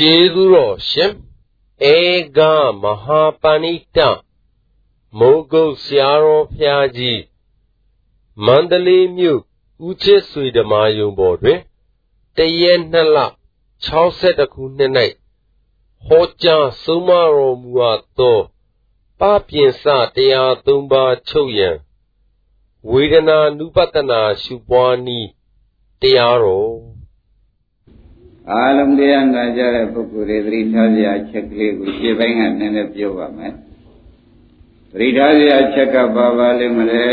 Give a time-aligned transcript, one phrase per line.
[0.00, 1.12] ကျေးဇူးတော်ရှင်
[1.92, 1.96] ဧ
[2.36, 2.38] က
[2.82, 3.98] မဟာပဏိတ
[5.18, 7.22] မိုးကုတ်ဆရာတော်ဖျားကြီး
[8.44, 9.40] မန္တလေးမြို့
[9.86, 11.60] ဦးချစ်ဆွေဓမာယုံပေါ်တွင်
[12.36, 13.18] တရက်နှစ်လ
[13.86, 14.92] 62ခုနှစ်၌
[16.06, 18.38] ဟောကြားဆုံးမတော်မူအပ်သော
[19.20, 19.84] ပပြင်စ
[20.16, 21.76] တရားသုံးပါးချုပ်ရန်
[22.90, 25.28] ဝေဒနာနုပတနာရှုပွားနည်း
[26.00, 26.95] တရားတော်
[28.52, 33.52] အားလုံးတရားနာကြတဲ့ပုဂ္ဂိုလ်တွေသတိထားစရာအချက်ကလေးကိုရှင်းပိုင်းကနည်းနည်းပြောပါမယ်
[34.90, 37.04] သတိထားစရာအချက်ကဘာပါလိမ့်မလဲ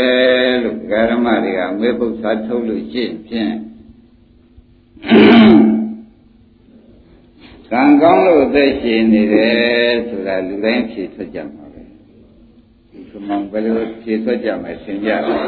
[0.62, 0.78] လို့
[1.10, 3.54] ဓမ္မတွေကမေပု္ပ္ပာထုတ်လို့ရှိဖြင့်
[7.70, 11.82] ကံကောင်းလို့အသက်ရှင်နေတယ်ဆိုတာလူတိုင်းဖြေထွက်ကြမှာပဲ
[12.90, 15.46] ဒီကမှဘယ်လိုဖြေထွက်ကြမှာသင်ကြတယ်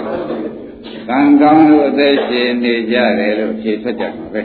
[1.08, 4.42] ကံကောင်းလို့အသက်ရှင်နေကြတယ်လို့ဖြေထွက်ကြမှာပဲ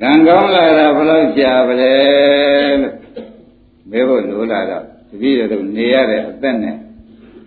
[0.00, 1.94] ကံကောင်းလာတာဘယ်လောက်ကြာပါလဲ
[2.82, 2.94] လို့
[3.90, 6.76] မေးဖို့လိုလာတော့တပည့်တော်နေရတဲ့အသက်နဲ့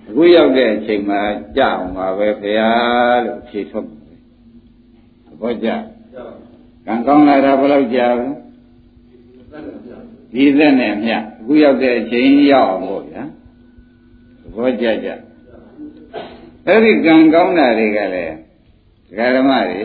[0.07, 1.21] အခုရောက်တဲ့အချိန်မှာ
[1.57, 2.71] ကြအောင်ပါပဲခင်ဗျာ
[3.25, 4.19] လို့ဖြေထုတ်တယ်
[5.41, 5.67] ဘောကြ
[6.85, 8.35] ကံကောင်းလာတာဘယ်လောက်ကြာဘူး
[10.33, 13.23] ဒီသက်နဲ့မြအခုရောက်တဲ့အချိန်ရောက်အောင်ပေါ့ဗျာ
[14.55, 15.09] ဘောကြကြ
[16.67, 18.35] အဲ့ဒီကံကောင်းတာတွေကလည်း
[19.07, 19.81] ဒကာဓမ္မတွေ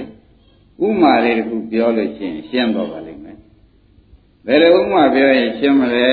[0.84, 3.38] ဥမာလေးတစ်ခုပြောလို့ရှိရင်ရှင်းတော့ပါလိမ့်မယ်
[4.46, 6.08] ဘယ်လိုဥမာပြောရင်ရှင်းမလဲ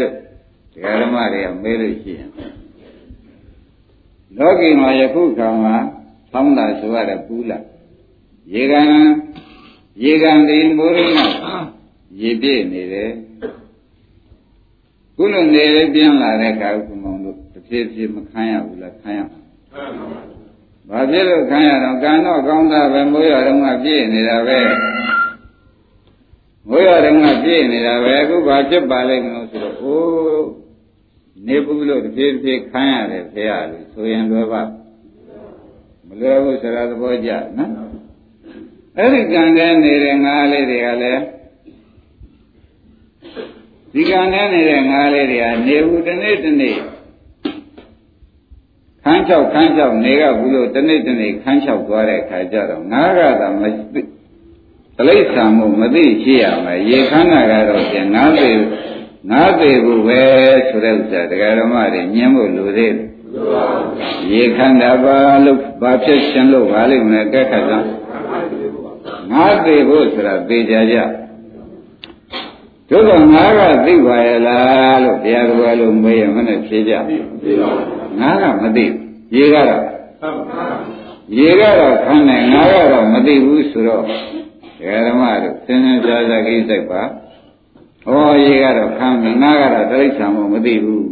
[0.00, 0.12] လို့
[0.72, 2.30] ဒကာဓမ္မတွေကမေးလို့ရှိရင်
[4.38, 5.76] လောကီမှာယခုခါမှာ
[6.32, 7.58] သောင်းတာဆိုရတဲ့ပူးလာ
[8.52, 8.86] ရေကန်
[10.02, 11.20] ရေကန်ဒီမိုးရင်းက
[12.20, 13.10] ရေပြည့်နေတယ်
[15.16, 19.40] ခုလိုနေလေးပြင်းလာတဲ့ကာဥက္ကမောင်တို့တစ်ဖြည်းဖြည်းမခံရဘူးလားခံရမှာ
[20.90, 24.58] ဘာဖြစ်လို့ခံရတော့ကံတော့ကောင်းတာပဲမိုးရတော့မှပြည့်နေတာပဲ
[26.68, 30.46] မိုးရတော့မှပြည့်နေတာပဲအခုဘာဖြစ်ပါလိမ့်မလို့ဆိုတော့အိုး
[31.46, 34.62] နေဘူးလို့တဖြည်းဖြည်းခံရတယ်ဖေရလို့ဆိုရင်လွယ်ပါ
[36.06, 37.70] မလွယ်ဘူးဆိုတာသဘောကျနော်
[38.98, 41.22] အဲ့ဒီကံတဲ့နေတဲ့ငါးလေးတွေကလည်း
[43.94, 46.76] ဒီကံတဲ့နေတဲ့ငါးလေးတွေကနေဘူးတစ်နေ့တစ်နေ့
[49.04, 53.62] ခန်းချောက်ခန်းချောက်နေကဘူးလို့တနေ့တနေ့ခန်းချောက်သွားတဲ့အခါကျတော့ငါးကသာမ
[53.94, 54.00] သိ
[54.98, 58.58] တလိษံမှုမသိရှိရမယ်ရေခန်းတာကတော့ပြန်ငါးသေး
[59.30, 60.22] ငါးသေးဘူးပဲ
[60.68, 63.08] ဆိုတဲ့ဥစ္စာတရားဓမ္မတွေညင်းဖို့လိုသေးတယ်
[64.32, 67.88] ရေခန္ဓာပါလို့ဘာဖြစ်ရှင်လို့ပါလိမ့်မယ်ကဲခါစမ်း
[69.32, 70.96] ငါးသေးဖို့ဆိုတာသိကြကြ
[72.90, 76.94] တို့ကငါးကသိပါရဲ့လားလို့တရားတော်လို့မေးရင်မနဲ့ဖြေကြ
[78.20, 78.84] ငါးကမသိ
[79.36, 79.82] ရေကတော့
[81.38, 87.02] ရေကတော့ခန်းတယ်ငါးကတော့မသိဘူးဆိုတော့ဓမ္မတို့သင်္သင်ရှားရှားကိစ္စပါ
[88.04, 91.06] ဟောရေကတော့ခန်းတယ်ငါးကတော့တိရစ္ဆာန်မမသိဘူး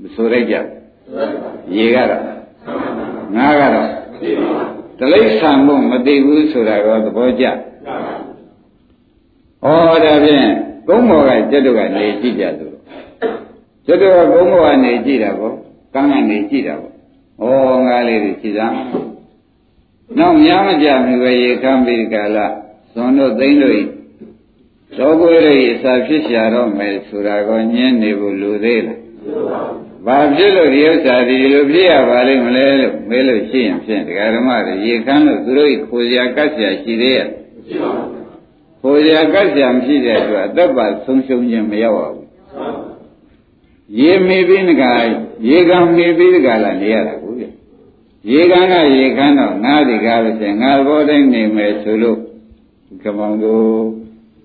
[0.00, 0.56] မဆိုရိုက်ကြ
[1.76, 2.24] ရေကတော့
[3.36, 3.88] ငါးကတော့
[4.98, 7.50] တိရစ္ဆာန်မမသိဘူးဆိုတာတော့သဘောကျဩ
[9.64, 10.48] ဒါဖြင့်
[10.88, 12.66] ကုန်းဘောကကျွတ်တို့ကနေကြည့်ကြသူ
[13.86, 15.67] ကျွတ်တို့ကကုန်းဘောကနေကြည့်တာပေါ့က
[15.98, 16.94] န်းကနေကြည့်တာပေါ့
[17.74, 18.74] ဩငါလေးတွေကြည့်သား
[20.18, 22.38] နောက်များမကြမီပဲရေကမ်းပြီးကာလ
[22.92, 23.82] ဇွန်တို့သိမ့်တို့ဤ
[24.96, 28.98] သောကိုရည်စာဖြစ်ရှာတော့မယ်ဆိုတာကိုညင်းနေဖို့လူသေးလား
[30.06, 37.28] ဘာဖြစ်လို့ဒီဥစ္စာဒီလိုဖြစ်ရပါလိမ့်မလဲလို့မေးလို့ရှိရင်ဖြင့်ဒကာဓမ္မတွေရေခမ်းလို့သူတို့ခိုးစရာကတ်စရာရှိသေးရဲ့
[38.80, 42.27] ခိုးစရာကတ်စရာမရှိတဲ့အတွက်အသက်ပါဆုံးရှုံးခြင်းမရောက်ပါဘူး
[43.96, 44.84] ရေမေပြီးနက
[45.48, 47.44] ရေကံမေပြီးတကလာနေရတာကိုပြ
[48.30, 52.18] ရေကံကရေခမ်းတော့ငါးဒီကားလို့ဆိုရင်ငါဘောတိုင်းနေမယ်ဆိုလို့
[53.02, 53.64] ကမောင်တို့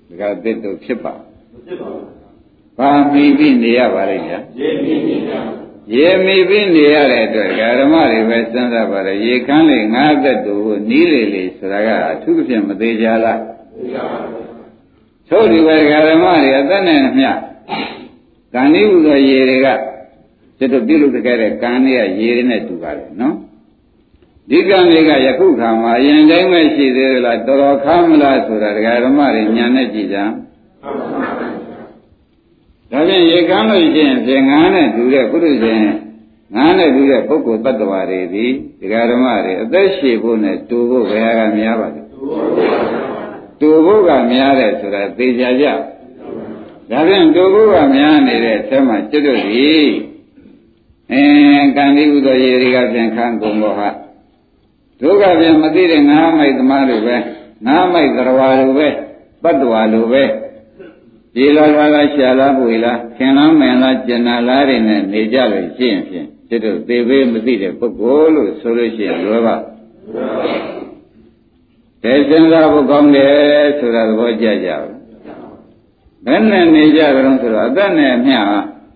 [0.10, 1.14] ဒကာတစ်တို့ဖြစ်ပါ
[1.68, 1.92] ဖြစ်ပါ
[2.78, 5.22] ဘာမိပြီးနေရပါလိမ့်ညာရေမိပြီး
[5.94, 7.50] ရေမိပြီးနေရတဲ့အတွက်
[7.80, 13.40] ဓမ္မတွေပဲစဉ်းစားပါလေရေခမ်းလေငါးသက်တို့ကိုနီးလေလေဆိုတာကအထူးဖြင့်မသေးကြလား
[13.78, 14.20] သိပါပါ
[15.30, 17.32] သို့ဒီပဲဓမ္မတွေအသက်နဲ့မျှ
[18.54, 19.68] ကံဤဟူသောရေတွေက
[20.58, 21.24] ကျွတ်တို့ပြုလုပ်တဲ့
[21.62, 23.36] ကံတွေကရေတွေနဲ့တူပါတယ်နော်
[24.50, 30.26] ဒီကံတွေကယခုခါမှာအရင်တိုင်းပဲရှိသေးလားတော်တော်ခါမလားဆိုတာဒကာဓမ္မတွေညာနဲ့ကြည်ကြဒါ
[33.08, 35.74] ဖြင့်ရေကမ်းလို့ရှိရင်ဖြင့်ငါးနဲ့တူတဲ့ပုရိသေ
[36.56, 38.46] ငါးနဲ့တူတဲ့ပုဂ္ဂိုလ်တ attva တွေဒီ
[38.82, 42.02] ဒကာဓမ္မတွေအသက်ရှည်ဖို့နဲ့တူဖို့ဘယ်ဟာကများပါလဲ
[43.60, 45.66] တူဖို့ကများတယ်ဆိုတာသိကြကြ
[46.94, 49.72] ဒါဖြင့်တူဖို့ကများနေတဲ့အထဲမှာကျွတ်တို့ဒီ
[51.12, 53.90] အင်းကံဒီဥသောရေတွေကဖြင့်ခံကုန်တော့ဟာ
[55.00, 57.18] ဒုက္ခပြန်မသိတဲ့ငါးမိုက်သမားတွေပဲ
[57.66, 58.88] ငါးမိုက်သရဝါလိုပဲ
[59.44, 60.24] ပတ္တဝါလိုပဲ
[61.36, 69.56] ဒီလားလားလားရှာလားပွေလားခင်လားမင်လားကျင်နာလားတွေနဲ့နေကြလို့ရှိရင်ဖြင့်ဒီတို့သေပေးမသိတဲ့ပုဂ္ဂိုလ်လို့ဆိုလို့ရှိရင်လွယ်ပါ
[72.04, 75.03] ကဲစဉ်းစားဖို့ကောင်းတယ်ဆိုတာသဘောကျကြပါ
[76.26, 78.40] ဘယ်နဲ့နေကြကြတော့ဆိုတော့အသက်နဲ့အမျှ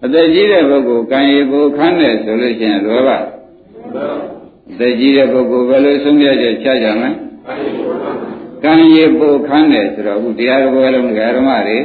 [0.04, 3.18] အသက်ကြီးတဲ့ပုဂ္ဂိုလ်ကံရည်ကိုခန်းတယ်ဆိုလို့ရှိရင်လွယ်ပါ
[4.72, 7.10] အသက်ကြီးတဲ့ပုဂ္ဂိုလ်ဘယ်လိုဆုံးဖြတ်ချက်ချကြမလဲ
[8.64, 11.78] ကံရည်ပိုခန်းတယ်ဆိုတော့အခုတရားတော်လုံးဓမ္မတွေ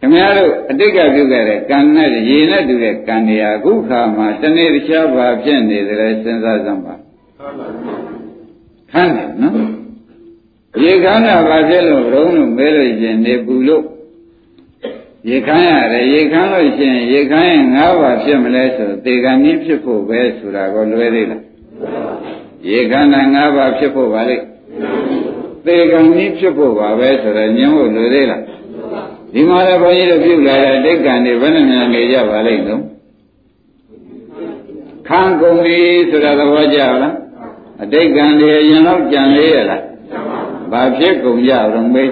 [0.00, 6.94] ခင်ဗျားတို့အတိတ်ကပြုခဲ့တဲ့ကံနဲ့ရေနဲ့တူတဲ့ကံတွေဟာအခုခါမှာတနေ့တခြားပါဖြစ်နေတယ်စဉ်းစားစမ်းပါ
[8.92, 9.83] ခန်းတယ်နော်
[10.82, 13.84] ရေခမ်းတာဘာဖြစ်လို့ရုံးလို့မဲလို့ရှင်နေပူလို့
[15.28, 21.42] ရေခမ်းရတယ်ရေခမ်းလို့ရှင်ရေခမ်းရင်၅ပါးဖြစ်မလဲဆိုသေကံနည်းဖြစ်ဖို့ပဲဆိုတာကိုလွယ်သေးလား
[22.68, 24.36] ရေခမ်းတာ၅ပါးဖြစ်ဖို့ပါလေ
[25.66, 28.42] သေကံနည်းဖြစ်ဖို့ပါပဲဆိုတော့ညင်းဖို့လွယ်သေးလား
[29.32, 32.82] ဒီမှာလည်းဘုန်းကြီးတို့ပြုလာတဲ့တိတ်ကံတွေဘယ်နဲ့များနေကြပါလိမ့်တော့
[35.08, 35.78] ခံကုန်ပြီ
[36.10, 37.14] ဆိုတာသဘောကျလား
[37.82, 39.82] အတိတ်ကံတွေအရင်တော့ကြံလေးရလား
[40.72, 42.10] ဘာဖြစ်ကုန်ကြတော့မေး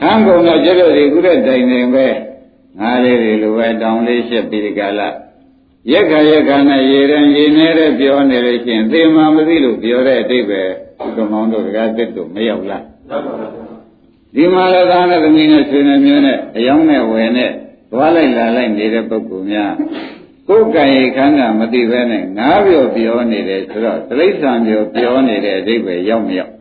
[0.00, 2.06] ခံကုန်တော့ကျတော့ဒီကုတဲ့တိုင်နေပဲ
[2.80, 5.08] ငါလေးတွေလိုပဲတောင်းလေးရှက်ပြီးဒီကလာ
[5.90, 10.62] ရက်ခါရက်ခါနဲ့ရေရန်ရေနေတဲ့ပြောနေလို့ရှိရင်သေမှမသိလို့ပြောတဲ့အတိတ်ပဲ
[11.16, 12.84] ဘုံမောင်းတို့ကတစ်တို့မရောက်လား
[14.34, 17.50] ဒီမှာလည်းသားနဲ့သမီးနဲ့ဆွေနဲ့မျိုးနဲ့အယောင်းနဲ့ဝယ်နဲ့
[17.92, 19.72] သွားလိုက်လာလိုက်နေတဲ့ပုဂ္ဂိုလ်များ
[20.48, 26.52] ကိုယ်ကံရခန္ဓာမသိဘဲနဲ့ငါးပြောပြောနေတယ်ဆိုတော့တိရစ္ဆာန်ပြောပြောနေတဲ့အဓိပ္ပာယ်ရောက်မရောက်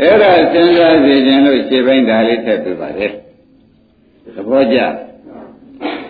[0.00, 3.12] အဲ့ဒါစဉ်းစားစီခြင်းလို့ရှင်းပိုင်းဒါလေးထည့်ပြပါတယ်
[4.34, 4.78] သဘောကျ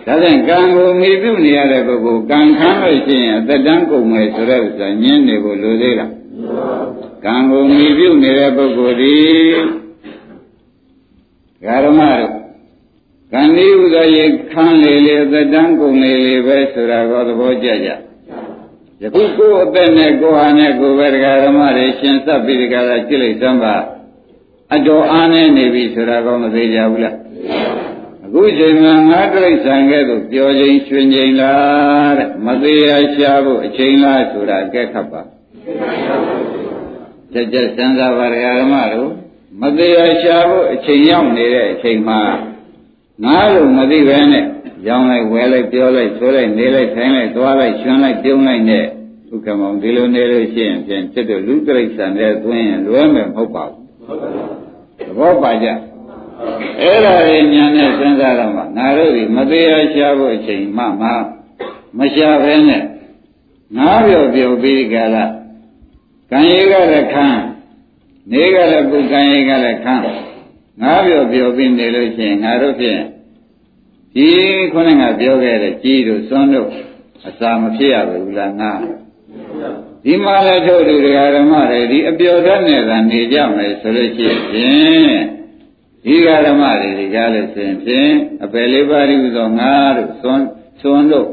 [0.05, 6.11] ဒါဖြင့်ကံကိုမိပြုနေရတဲ့ပုဂ္ဂိုလ်ကံခံလို့ရှိရင်အသက်တန်းကုန်မယ်ဆိုတဲ့ဥစ္စာညင်းနေဖို့လိုသေးလား
[7.25, 9.15] ကံကိုမိပြုနေတဲ့ပုဂ္ဂိုလ်ဒီ
[11.65, 12.33] ဓမ္မတို့
[13.33, 17.89] ကံဒီဥသောရေခန်းလေလေအသက်တန်းကုန်လေလေပဲဆိုတာကိုသဘောကျကြ
[19.01, 23.75] ယခုကိုယ်အသက်နဲ့ကိုယ်ဟာနဲ့ကိုယ်ပဲတရားဓမ္မတွေရှင်းသက်ပြီးတရားလာကြည့်လိုက်သမ်းပါ
[24.75, 27.15] အတော်အားနဲ့နေပြီဆိုတာကောမသေးကြဘူးလား
[28.25, 35.21] အခုချိန်မှာငါတိရစ္ဆာန်ကဲ့သို့ပြောချင်းရွှင်ချင်းလားတဲ့မသေးရရှားဖို့အချိန်လားဆိုတာအကဲခတ်ပါ
[37.33, 39.11] ကြက်ကြက်စံစားပါတရားဓမ္မတို့
[39.61, 42.21] မသေးရရှားဖို့အချိန်ရောက်နေတဲ့အချိန်မှာ
[43.23, 44.45] ငါလို့မသိပဲနဲ့
[44.87, 48.85] ရောင်းလိုက်ဝယ်လိုက်ပြောလိုက်ဆိုလိုက်နေလိုက်ထိုင်လိုက်သွားလိုက်ရှင်လိုက်ပြုံးလိုက်နဲ့
[49.29, 53.77] ဒုက္ခမောင်ဒီလိုနေလို့ရှိရင်ဖြင့်จิตတို့လူတိရစ္ဆာန်တွေသွင်းရင်လွဲမယ်မဟုတ်ပါဘူး
[55.07, 55.67] သဘောပါကြ
[56.79, 61.09] အဲ့ဒါတွေညာနဲ့စဉ်းစားတော့မှငါတို့ဒီမသေးရရှားဖို့အချိန်မှမှ
[61.97, 62.83] မရှားပဲနဲ့
[63.77, 65.31] ငါပြောပြောပြီးကြလား
[66.31, 67.27] ကံရေးကလည်းခံ
[68.31, 69.95] နေကလည်းပုကံရေးကလည်းခံ
[70.81, 73.01] ငါပြောပြောပြီးနေလို့ရှိရင်ငါတို့ဖြင့်
[74.15, 74.27] ဒီ
[74.73, 76.69] ခုနကပြောခဲ့တဲ့ကြီးတို့စွန်းတို့
[77.27, 78.71] အစာမဖြစ်ရဘူးလားငါ
[80.05, 84.37] ဒီမှာလည်းထုတ်တူတရားဓမ္မတွေဒီအပျော်တတ်နဲ့သာနေကြမယ်ဆိုလို့ရှိရင်
[86.05, 88.11] ဒီဃာဓမ္မတွေဒီကားလို့ဆိုရင်ဖြင့်
[88.43, 90.45] အပယ်လေးပါးဒီဥသောငါတို့စွန်း
[90.81, 91.29] စွန်းတို့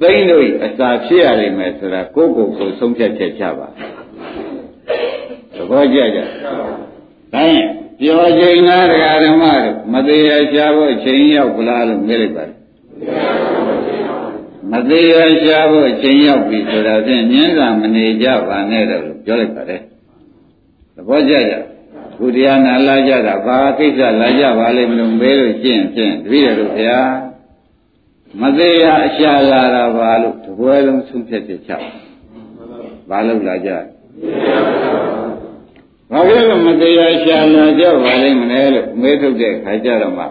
[0.00, 3.68] သိမ့်တို့အစာဖြစ်ရလိမ့်မယ်ဆိုတာကိုယ့်ကိုယ်ကိုဆုံးဖြတ်ချက်ချပါ
[5.54, 6.18] သဘောကျကြ
[7.34, 7.68] ဒါရင်
[8.00, 12.56] ပြောချိန်လားတရားဓမ္မတို့မသေးရရှားဖို့ချိန်ရောက်ပလားလို့မေးလိုက်ပါတယ်
[14.72, 19.80] မသေးရရှားဖို့ချိန်ရောက်ပြီဆိုတာဖြင့်ညင်းစာမနေကြပါနဲ့တော့လို့ပြောလိုက်ပါတယ်
[20.94, 21.54] သဘောကျကြ
[22.16, 27.12] ခုတရားနာလာကြတာဘာကိစ္စလာကြပါလိမ့်မလို့မေးလို့ရှင်းဖြင့်တပည့်တော်တို့ဘုရား
[28.40, 31.72] မသေးရအရှာလာတာပါလို့တပွဲလုံးဆုံးဖြတ်ချက်ချ
[33.08, 33.70] ဘာလို့လာကြ
[36.10, 40.24] ဘာဖြစ်လို့မတရားရှာလာကြပါလိမ့်မလဲလို့မေးထုတ်တဲ့ခါကြတော့မှ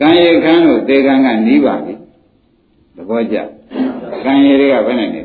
[0.00, 1.94] ကံရခန်းတို့သေကံကနီးပါပြီ
[2.96, 3.36] သဘောကျ
[4.24, 5.22] ကံရတွေကဘယ်နဲ့နေ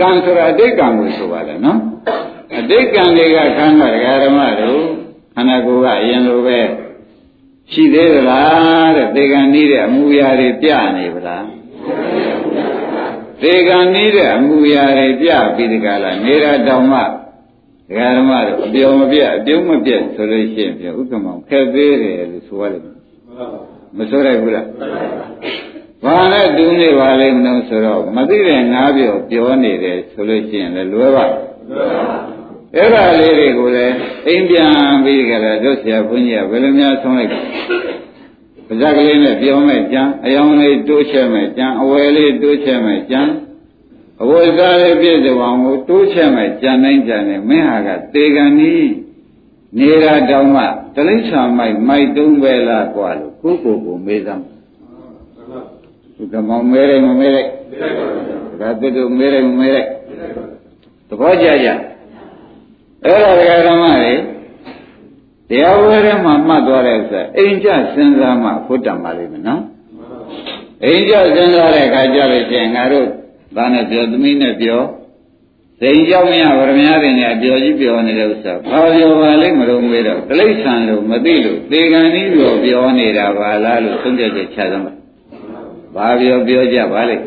[0.00, 1.78] ကံဆိုတာအတိတ်ကံကိုဆိုပါတယ်နော်
[2.58, 3.88] အတိတ်ကံတွေကခန္ဓာ
[4.24, 4.80] ဓမ္မတို့
[5.34, 6.58] ခန္ဓာကိုယ်ကအရင်လိုပဲ
[7.72, 11.46] ရှိသေးသလားတဲ့သေကံနီးတဲ့အမူအရာတွေပြနေဗလား
[13.42, 17.00] သေကံနီးတဲ့အမူအရာတွေပြပြီးဒီကလာနေတာတောင်မှ
[17.88, 22.82] ဒကာဓမ္မတို့အပြောမပြတ်အပြုံးမပြတ်ဆိုလို့ရှိရင်ပြန်ဥက္ကမောင်ခက်သေးတယ်လို့ဆိုရတယ်
[23.96, 24.66] မဆိုရဘူးလား
[26.04, 31.26] ဘာနဲ့တူးနေပါလိမ့်မလို့ဆိုတော့မသိတဲ့ငါးပြောပြောနေတယ်ဆိုလို့ရှိရင်လည်းလွယ်ပါ
[32.74, 33.94] အဲ့ဒါလေးတွေကိုလည်း
[34.26, 34.70] အိမ်ပြန်
[35.04, 37.40] ပြီးကြတယ်တို့ဆရာဘုန်းကြီးကဘယ်လိုများဆုံးလိုက်ပါ
[38.68, 43.20] ဇက်ကလေးနဲ့ပြောမယ်ကြံအယောင်လေးတိုးချဲ့မယ်ကြံအဝယ်လေးတိုးချဲ့မယ်ကြံ
[44.21, 48.73] အဝိဇ္ဇာလေးပြည့်စုံအောင်ကိုတိုးချက်မဲ့ကြံနိုင်ကြတယ်မင်းဟာကသေကံဤ
[49.77, 50.63] နေတာတောင်မှ
[50.95, 54.43] တလိ္ဆာမိုက်မိုက်တုံးပဲလားกว่าလို့ကိုကိုကိုမေးသမ်း
[56.15, 57.49] သူကမောင်မဲတယ်မမဲလိုက်
[58.59, 59.89] ဒါသစ်တို့မဲတယ်မမဲလိုက်
[61.07, 61.69] သဘောကျကြ
[63.05, 64.13] အဲ့ဒါဒကာဓမ္မတွေ
[65.49, 69.63] တရားဝဲထဲမှာမှတ်သွားတဲ့ဥစ္စာအိမ်ကျစဉ်းစားမှဖုတ်တံပါလိမ့်မယ်နော်
[70.83, 73.07] အိမ်ကျစဉ်းစားတဲ့အခါကျလို့ရှိရင်ငါတို့
[73.56, 74.82] သားနဲ့ပြောသမီးနဲ့ပြော
[75.80, 84.92] စိန်ကြောင့်မရဗရမ ्या တွေနဲ့အပြော်ကြီးပြောနေတဲ့ဥစ္စာဘာပြောပါလိမ့်မလို့မေးတော့တိဋ္ဌံလို့မသိလို့သေကံဤပြောပြောနေတာပါလားလို့သုံးပြချက်ချသမ်းပါ
[85.96, 87.24] ဘာပြောပြောကြပါလိမ့်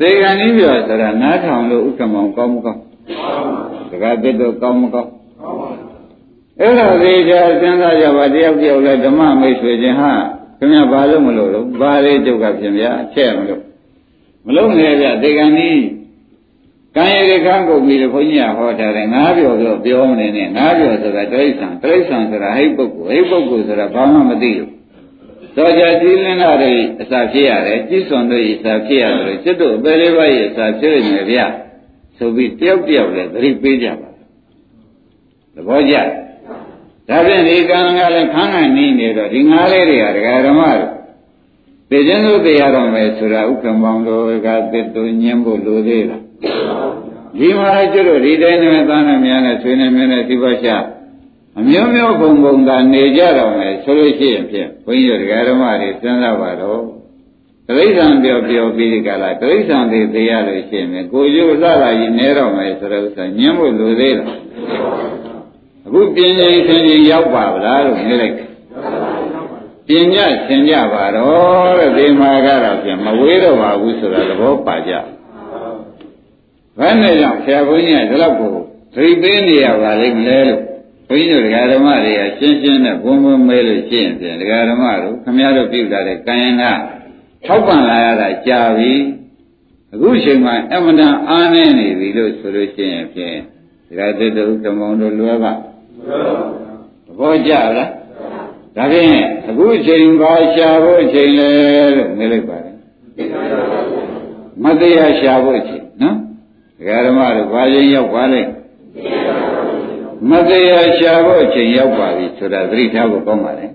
[0.00, 2.80] သေကံဤပြောဆိုတာနားထောင်လို့ဥက္ကမောင်ကောင်းမကောင်း
[3.90, 5.10] တက္ကသစ်တို့ကောင်းမကောင်း
[6.60, 10.12] အဲ့ဒါသေးချာစဉ်းစားကြပါတယောက်တယောက်လဲဓမ္မမိတ်ဆွေချင်းဟာ
[10.58, 13.65] ခင်ဗျဘာလို့မလို့လို့ဘာလေးဒုက္ခဖြစ်ဗျာချက်မလို့
[14.46, 15.70] မလုံးနဲ့ဗျသေကံဤ
[16.96, 24.70] ကံရည်ကံကုန်ပြီလို့ဘုန်းကြီးကဟောထားတယ်ငါးပြောပြောပြောမနေနဲ့ငါးပြောဆိုတာတိရစ္ဆာန်တိရစ္ဆာန်ဆိုတာဟိတ်ပုဂ္ဂိုလ်ဟိတ်ပုဂ္ဂိုလ်ဆိုတာဘာမှမသိလို့
[25.56, 31.46] သောကြကြည်လင်းတာတွေအစာဖြစ်ရတယ်ကြည်စွန်တို့အစာဖြစ်ရတယ်လို့စိတ်တို့အပေလေးပါးရဲ့အစာဖြစ်နေဗျာ
[32.18, 34.08] ဆိုပြီးတယောက်တယောက်လည်းသတိပေးကြပါ
[35.54, 35.94] သဘောကျ
[37.08, 40.95] ဒါဖြင့်ဒီကံကလည်းခန်းခံနေနေတော့ဒီငါးလေးတွေကဒကာဓမ္မတို့
[41.90, 46.22] သိခြင်းလို့သိရတော့မယ်ဆိုတာဥက္ကမောင်တို့ကသစ်တို့ညင်းဖို့လိုသေးလား
[47.38, 50.76] ဒီမှာကျွတ်ဒီတိုင်းနဲ့သားနဲ့များနဲ့ဆွေးနေမင်းနဲ့ဒီဘရှာ
[51.58, 56.82] အမျိုးမျိုးဘုံဘုံသာနေကြတော့မယ်ဆိုလို့ရှိရင်ဖြင့်ဘုန်းကြီးတို့ဓမ္မတွေစဉ်းစားပါတော့
[57.66, 64.30] တိရစ္ဆာန်ပြောပြောပြီးဒီကလာတိရစ္ဆာန်တွေသိရလို့ရှိရင်ကိုရုပ်စလာကြီးနေတော့မယ်ဆိုတော့ဥစ္စာညင်းဖို့လိုသေးလား
[65.86, 68.36] အခုပြင်းရင်ဆင်းရင်ရောက်ပါဗလားလို့နေလိုက်
[69.88, 74.92] ပညာသင်ကြပါတော့တဲ့ဒီမှာကတော့ပြန်မဝေးတော့ပါဘူးဆိုတာသဘောပါကြ
[76.78, 78.48] ဘယ်နဲ့ကြောင့်ဆရာဘုန်းကြီးကဒီလောက်ကို
[78.94, 80.62] သတိပေးနေရပါလိမ့်မလဲလို့
[81.08, 86.72] ဘုန်းကြီးတို့ဒကာဓမ္မတွေကရှင်းရှင်းနဲ့ဘုံဘုံမဲလို့ရှင်းရင်ဒကာဓမ္မတို့ခမည်းတော်ပြုတာတဲ့ကံယနာ
[87.46, 88.92] ထောက်ပံ့လာရတာကြာပြီ
[89.92, 93.36] အခုချိန်မှာအမှန်တန်အားနေနေပြီလို့ဆိုလို့ရှိရင်ဖြင့်
[93.88, 95.52] ဒကာသစ်တို့ကမောင်တို့လွယ်ပါ
[97.06, 97.90] သဘောကျလား
[98.76, 99.10] ဒါဖြင့်
[99.48, 101.50] အခုချိန်ပါရှာဖို့ချိန်လေ
[101.96, 102.74] လို့မေးလိုက်ပါတယ်
[104.64, 106.16] မတရားရှာဖို့ချိန်နော်
[106.78, 108.42] ဒကာဓမ္မတို့ဘာချိန်ရောက်ပါလဲ
[110.30, 113.66] မတရားရှာဖို့အချိန်ရောက်ပါပြီဆိုတာသတိထားဖို့ကောင်းပါလေ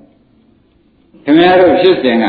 [1.24, 2.26] ခင်ဗျားတို့ဖြစ်စဉ်က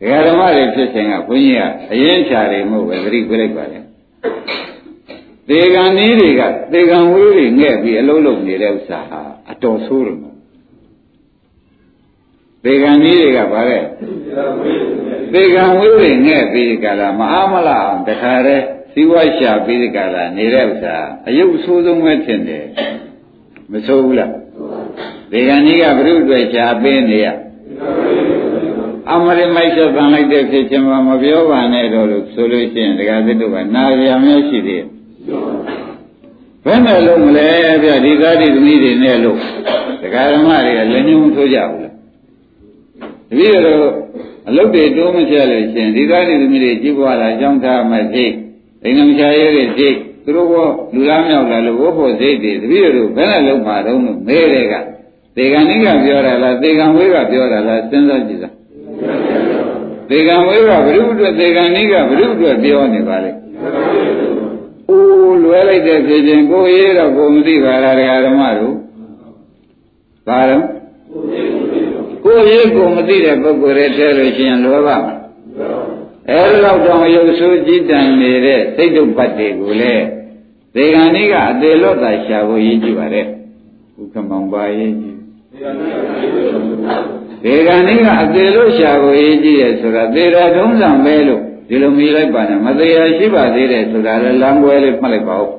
[0.00, 1.62] ဒကာဓမ္မတွေဖြစ်စဉ်ကဘုန်းကြီးက
[1.92, 3.78] အရင်ချာတွေမဟုတ်ပဲသတိပေးလိုက်ပါလေ
[5.48, 10.31] သေကံနည်းတွေကသေကံဝေးတွေငဲ့ပြီးအလုံးလုံးနေတဲ့ဥစ္စာဟာအတော်ဆိုးတယ်မို့
[12.64, 13.84] သေကံနည်းတွေကဗါတဲ့
[15.32, 20.96] သေကံဝေးတွေငဲ့ပြီးကြလားမအားမလားတခါတည်းစီဝါရှာပြီးဒီကလာနေတဲ့ဥစ္စာ
[21.28, 22.64] အယုတ်ဆိုးဆုံးပဲထင်တယ်
[23.72, 24.32] မဆိုးဘူးလား
[25.30, 27.26] ဒီကနေ့ကဘုရုတွေရှားပေးနေရ
[29.10, 34.84] အမရိမိုက်ဆက်ပန်လိုက်တဲ့ဖြစ်ချင်းမပြောပါနဲ့တော့လို့ဆိုလို့ရှိရင်ဒကာသစ်တို့ကနာရံမျိုးရှိသေး
[36.64, 37.48] ဘယ်နဲ့လုံးမလဲ
[37.82, 39.38] ဗျဒီကားဒီသမီးတွေနဲ့လို့
[40.02, 41.91] ဒကာဓမ္မတွေကလည်းညှိုးထိုးကြဘူးလား
[43.32, 43.92] တပည့်တော်
[44.48, 48.30] အလုတ်တွေတိုးမချလို့ရှင်ဒီကားဒီသမီးတွေကြည့်ပွားလာကြောင်းထားမှဖြစ်
[48.82, 50.54] ဒိဋ္ဌိမချရဲတဲ့စိတ်သူတို့က
[50.94, 54.74] လူလားမြောက်လာလို့ဝတ်ဖို့စိတ်တွေတပည့်တို့ဘယ်နဲ့လုံးပါတော့လို့မဲတဲ့က
[55.36, 58.54] သေကံနိကပြောတာလားသေကံဝေးကပြောတာလားစဉ်းစားကြည့်သား
[60.10, 63.30] သေကံဝေးကဘုရုအတွက်သေကံနိကဘုရုအတွက်ပြောနေပါလေ
[64.88, 68.74] အိုးလွဲလိုက်တဲ့ဖြစ်ချင်းကိုရေးတော့ကိုမသိပါလားတရားဓမ္မတို့
[70.26, 70.64] ဘာတော့
[72.24, 75.16] ကိုရေးကိုမသိတဲ့ပုဂ္ဂိုလ်တွေထဲလို့ရှိရင်လောဘမှာ
[76.30, 80.04] အဲလောက်တောင်ရုပ်ဆိုးကြည်တန်နေတဲ့စိတ်တုပ်ပတ်တွေကိုလည်း
[80.74, 83.26] ဒေဂန်ဤကအသေးလော့တာရှာဖို့ရည်ကြည့်ပါတဲ့
[84.00, 85.16] ဥက္ကမောင်ပါရေးကြည့်
[87.44, 95.50] ဒေဂန်ဤကအသေးလော့ရှာဖို့ရည်ကြည့်ရဆိုတာသေတာထုံးစံပဲလို့ဒီလိုမြည်လိုက်ပါနဲ့မသေးရရှိပါသေးတယ်ဆိုတာလည်းလမ်းပွဲလေးမှတ်လိုက်ပါဦး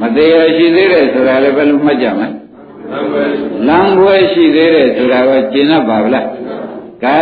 [0.00, 2.41] မသေးရရှိသေးတယ်ဆိုတာလည်းဘယ်လိုမှတ်ကြမလဲ
[3.68, 6.26] လမ်းပွဲရှိသေးတယ်ဆိုတာကကျင့်တတ်ပါဗလား
[7.04, 7.18] ကဲ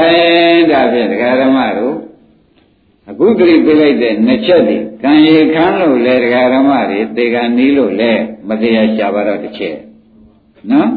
[0.71, 1.97] ဒါဖြင့်ဒကာဓမ္မတို့
[3.11, 8.13] အခုတတိပြလိုက်တဲ့နှစ်ချက်ဒီကံရီခန်းလို့လဲဒကာရမတွေသေကံနီးလို့လဲ
[8.49, 9.77] မတရားရှားပါတော့တစ်ချက်
[10.71, 10.91] နော်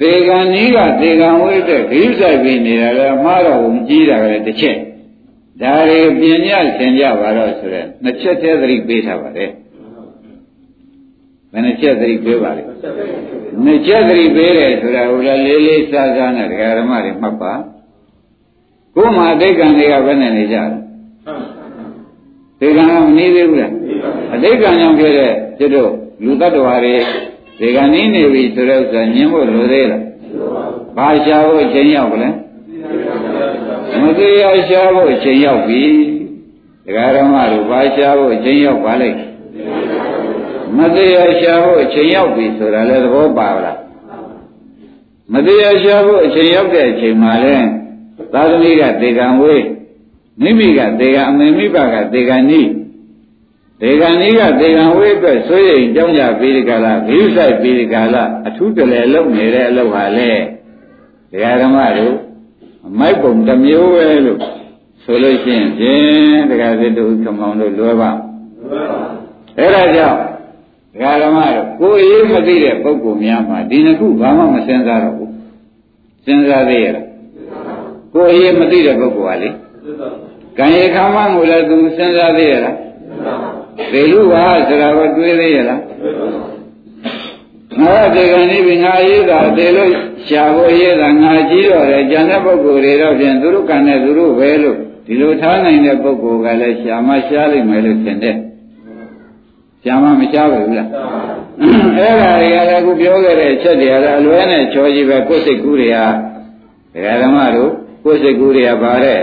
[0.00, 4.76] သေကံနီးကသေကံဝိတ္တဂိဆိုင်ပြီးနေတာလဲမှားတော့ဝင်ကြီးတာကလည်းတစ်ချက်
[5.62, 9.50] ဒါတွေပြင်းညဆင်ကြပါတော့ဆိုရဲနှစ်ချက်တည်းသတိပေးထားပါတယ်
[11.52, 12.62] ဘယ်နှချက်သတိပေးပါလဲ
[13.64, 17.52] နှစ်ချက်သတိပေးတယ်ဆိုတာဟိုလည်းလေးလေးစားစားနဲ့ဒကာရမတွေမှတ်ပါ
[18.94, 20.78] ကိုယ်မှာအတိတ်ကံတွေကဘယ်နဲ့နေကြလဲ
[22.60, 23.72] သေကံကမနေသေးဘူးလား
[24.34, 25.92] အတိတ်ကံကြောင့်ဖြစ်တဲ့ဖြစ်တော့
[26.24, 26.94] လူတ attva တွေ
[27.60, 30.02] ဒီကနေ့နေပြီဆိုတော့ဆိုညင်းဖို့လိုသေးလား
[30.96, 32.30] ဘာရှာဖို့ချိန်ရောက်လဲ
[34.02, 35.82] မသေးရရှာဖို့ချိန်ရောက်ပြီ
[36.84, 39.18] ဒကာဓမ္မတို့ဘာရှာဖို့ချိန်ရောက်ပါလိမ့်
[40.76, 43.78] မသေးရရှာဖို့ချိန်ရောက်ပြီဆိုတာလည်းသဘောပါလား
[45.32, 47.56] မသေးရရှာဖို့အချိန်ရောက်တဲ့အချိန်မှာလဲ
[48.32, 49.64] သာသမီကဒေကံဝေး
[50.42, 52.68] မိမိကဒေကအမေမိဘကဒေကံနီး
[53.80, 60.30] ဒေဂန်ကြီးကဒေဂန်ဝိအတွက်ဆွေးရင်ကြောင်းကြပြီးဒီကလာဘိဥဆိုင်ပြီးဒီကလာအထူးတလဲလုံနေတဲ့အလုပ်ဟာလေ
[61.30, 62.16] ဒကာဓမ္မတို့
[62.86, 64.40] အမိုက်ပုံတစ်မျိုးပဲလို့
[65.04, 68.10] ဆိုလို့ရှိရင်ဖြင့်ဒကာသစ်တို့ခမောင်တို့လွယ်ပါ
[69.58, 70.18] အဲ့ဒါကြောင့်
[70.92, 75.32] ဒကာဓမ္မတို့ကိုယ်ရေးမသိတဲ့ပုဂ္ဂိုလ်များမှာဒီနှစ်ခုဘာမှမစင်စားတော့ဘူး
[76.24, 77.06] စဉ်းစားသေးရလား
[78.14, 79.50] ကိုယ်ရေးမသိတဲ့ပုဂ္ဂိုလ်ကလေ
[80.58, 82.76] ကံရခမ်းမကိုလည်းသူစဉ်းစားသေးရလား
[83.92, 85.80] သေလူပါဆိုတာကိုတွေးသေးရလား
[87.82, 89.90] ငါတေကံဤပင်ငါရေးတာသေလို့
[90.26, 94.76] ရှားဖို့ရေးတာငါကြီးတော့တယ်ကျန်တဲ့ပုဂ္ဂိုလ်တွေတော့ဖြင့်သူတို့ကံနဲ့သူတို့ပဲလို့
[95.06, 98.36] ဒီလိုထားနိုင်တဲ့ပုဂ္ဂိုလ်ကလည်းရှားမရှားလိမ့်မယ်လို့ထင်တယ်
[99.84, 100.88] ရှားမမရှားဘူးလား
[101.98, 106.06] အဲ့ဒါတွေကလည်းအခုပြောခဲ့တဲ့အချက်တွေကလည်းအလွဲနဲ့ချောကြီးပဲကိုယ်စိတ်ကူးတွေဟာ
[106.94, 107.70] ဒကာဓမ္မတို့
[108.04, 109.20] ကိုယ်စိတ်ကူးတွေကပါတဲ့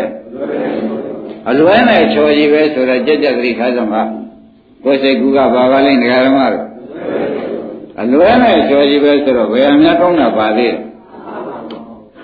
[1.49, 4.01] အလွဲနဲ့ချောကြီးပဲဆိုတော့ကြက်ကြက်သတိထားကြမှာ
[4.83, 6.65] ကိုယ်စိတ်ကူကဘာပါလိမ့်ဒကာဓမ္မတို့
[8.01, 10.75] အလွဲနဲ့ချောကြီးပဲဆိုတော့ဘယ်အများကောင်းတာပါသေး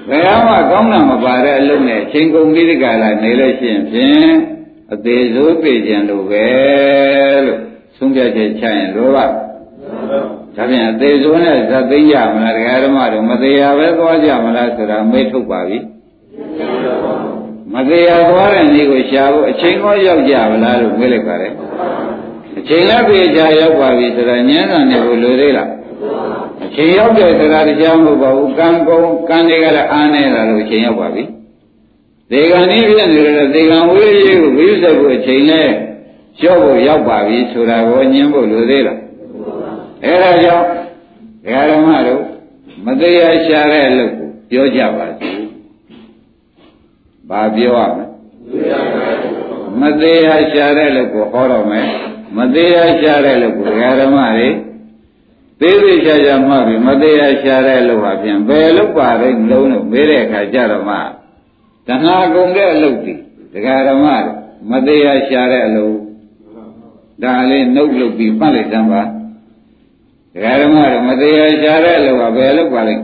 [0.09, 4.31] ဘယ်မှကောင်းတာမပါတဲ့အလုံးနဲ့ချိန်ကုန်ပြီးဒီကလာနေလို့ရှိရင်ဖြင့်
[4.93, 6.47] အသေးစိုးပြေကျင်လို့ပဲ
[7.45, 7.61] လို့
[8.03, 9.25] သုံးပြချက်ချရင်လောဘဒါ
[10.69, 15.77] ပြန်အသေးစိုးနဲ့ဇတ်သိရမလားဒကာဓမ္မတို့မသေးရပဲသွားကြမလားဆိုတာမေးထုတ်ပါပြီ
[17.73, 21.53] မသေးရသွားတဲ့နေ့ကိုရှာဖို့အချိန်ကောရောက်ကြမလားလို့မေးလိုက်ပါတယ်
[22.57, 25.69] အချိန်လည်းပြေချာရောက်ပါပြီဆိုတာညံ့တာနေကိုလိုသေးလား
[26.65, 31.23] အချိန်ရောက်တယ်ဆိုတာတရားမဟုတ်ပါဘူးကံကုန်ကံတွေကလည်းအားနေတာလို့အချိန်ရောက်ပါပြီ
[32.31, 35.69] ဒေဂန်ဤပြည့်နေတယ်ဒေဂန်ဝိရိယကိုဝိသုတ်ကိုအချိန်နဲ့
[36.39, 38.99] လျှော့ဖို့ရောက်ပါပြီဆိုတာကိုညှင်းဖို့လိုသေးလား
[40.03, 40.67] အဲဒါကြောင့်
[41.71, 42.23] ဓမ္မတို့
[42.85, 45.37] မတရားရှာတဲ့အလုပ်ကိုပြောကြပါစို့
[47.29, 48.05] ဘာပြောရမလဲ
[49.79, 51.87] မသေးရရှာတဲ့လို့ကိုဟောတော့မယ်
[52.37, 53.67] မသေးရရှာတဲ့လို့ကို
[53.99, 54.49] ဓမ္မတွေ
[55.59, 60.97] သေးသေးချာချာမှတ်ပြီးမသေးရရှာတဲ့လို့ဟာဖြင့်ဘယ်လို့ပါလဲလုံးလို့မေးတဲ့အခါကျတော့မှ
[61.87, 63.13] တဏှာကုန်တဲ့အလုပ်ဒီ
[63.53, 64.33] ဒကာဓမ္မတွေ
[64.71, 65.95] မသေးရရှာတဲ့အလုပ်
[67.23, 69.07] ဒါလေးနှုတ်လုပ်ပြီးပတ်လိုက်သမ်းပါဒ
[70.43, 72.95] ကာဓမ္မတွေမသေးရရှာတဲ့အလုပ်ကဘယ်လို့ပါလဲ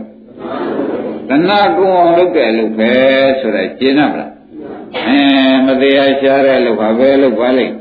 [1.28, 2.92] တဏှာကုံအောင်လုပ်တဲ့အလုပ်ပဲ
[3.40, 4.32] ဆိုတာရှင်းရမလား
[4.96, 5.20] အဲ
[5.66, 7.74] မတရားရှားတဲ့အလုပ်ပါပဲလုပ်ပါလိမ့်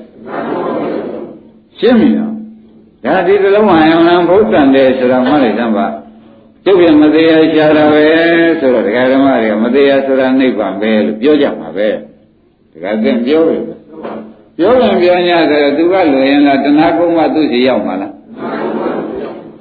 [1.79, 2.33] ရှင်းပြီနော်
[3.03, 5.87] ဒါဒီတလုံးဟာယံလံဘုဒ္ဓံတယ်ဆိုတာမှလိုက်သမ်းပါ
[6.65, 8.05] ကျုပ်ပြမတရားရှားတာပဲ
[8.59, 11.89] ဆိုတော့ဒကာဓမ္မတွေကမတရားဆိုတာနိဗ္ဗာန်ပဲလို့ပြောကြမှာပဲ
[12.73, 13.41] ဒကာသင်ပြော
[14.57, 18.13] ပြီပြောရင်ပြော냐ဆိုတော့သူကလွယ်ရင်လားတဏှာကုံမှသူစီရောက်မှာလား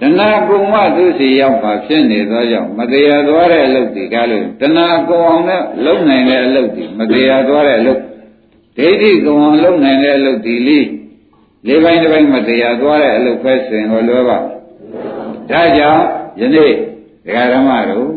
[0.00, 8.00] တဏှာကုံမသူစီရောက်ပါဖြစ်နေသောကြောင့်မတရားသွားတဲ့အလုပ်ဒီကားလို့တဏှာကုံအောင်နဲ့လုံနိုင်တဲ့အလုပ်ဒီမတရားသွားတဲ့အလုပ်
[8.78, 10.86] ဒိဋ္ဌိကုံအောင်လုံနိုင်တဲ့အလုပ်ဒီလေး
[11.66, 14.38] လေးပိုင်းတစ်ပိုင်းမတရားသွားတဲ့အလုပ်ပဲဆိုရင်ဟောလွယ်ပါ
[15.50, 16.04] ဒါကြောင့်
[16.40, 16.72] ယနေ့
[17.24, 18.08] ဒကာဓမ္မတို့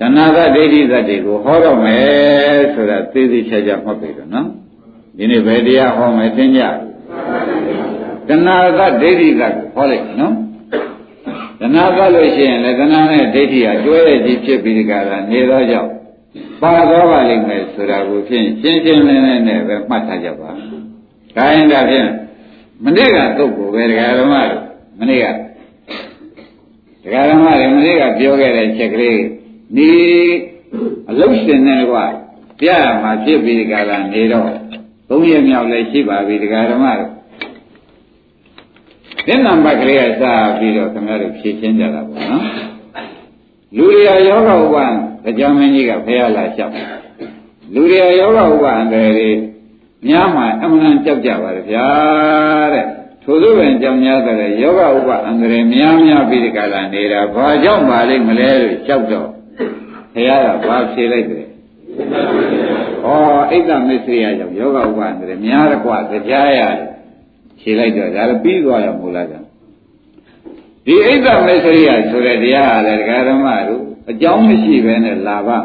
[0.00, 4.48] တဏှာကဒိဋ္ဌိသတ္တိကိုဟောတော့မယ်ဆိုတာသိသိချာချာမှတ်ပြီတော့နော်
[5.16, 6.60] ဒီနေ့ဘယ်တရားဟောမယ်သိကြ
[8.28, 9.42] တဏှာကဒိဋ္ဌိက
[9.74, 10.34] ဟောလိုက်နော်
[11.60, 15.90] တဏှာကလို့ရှိရင်လည်းတဏှာနဲ့ဒိဋ္ဌိဟာတွဲရည်ဖြစ်ပြီးဒီကရာနေသောကြောင့်
[16.60, 20.50] ပါသွားပါလိမ့်မယ်ဆိုတာကိုဖြင့်ရှင်းရှင်းလင်းလင်းနဲ့ပဲမှတ်ထားကြပါ။
[21.36, 22.08] ဒါရင်ဒါဖြင့်
[22.84, 24.62] မနေ့ကတုတ်ကိုပဲဒကာဓမ္မတို့
[24.98, 25.26] မနေ့က
[27.02, 29.20] ဒကာဓမ္မတွေမနေ့ကပြောခဲ့တဲ့ချက်ကလေး
[29.76, 29.90] ဒီ
[31.10, 32.04] အလုရှင်နဲ့ကွာ
[32.58, 34.50] ပြရမှာဖြစ်ပြီးဒီကရာနေတော့
[35.08, 37.12] သုံးရမြောက်လည်းရှိပါပြီဒကာဓမ္မတို့
[39.26, 40.24] မျက်နှာဘက်ကလေးကစ
[40.58, 42.44] ပြီးတော့ခင်ဗျားတို့ဖြည့်ချင်းကြတာပေါ့နော်
[43.76, 44.86] လူတွေယောဂဥပ္ပံ
[45.24, 46.74] တရားမင်းကြီးကဖះလာလျှောက်
[47.74, 49.30] လူတွေယောဂဥပ္ပံအန္တရာယ်တွေ
[50.08, 51.88] များမှအမှန်ကြောက်ကြပါလေဗျာ
[52.72, 52.86] တဲ့
[53.22, 59.28] ထို့သောပင်ကြောင့်များတဲ့ယောဂဥပ္ပအန္တရာယ်များများပြီးဒီကလာနေတာဘာကြောင့်ပါလိမ့်မလဲလို့ကြောက်တော့
[60.14, 61.46] ဖះကဘာဖြေလိုက်တယ်
[63.04, 63.08] ဩ
[63.50, 66.76] အိတ်တမစ္စရိယကြောင့်ယောဂဥပ္ပအန္တရာယ်များတကွာကြားရတယ်
[67.60, 69.34] ဖြေလိုက်တော့ဒါလည်းပြီးသွားရမို့လားက
[70.86, 75.58] ဒီအိဒ္ဓမစ္စရိယဆိုတဲ့တရားဟာလည်းဒကာဓမ္မတို့အကြောင်းမရှိဘဲနဲ့လာပါ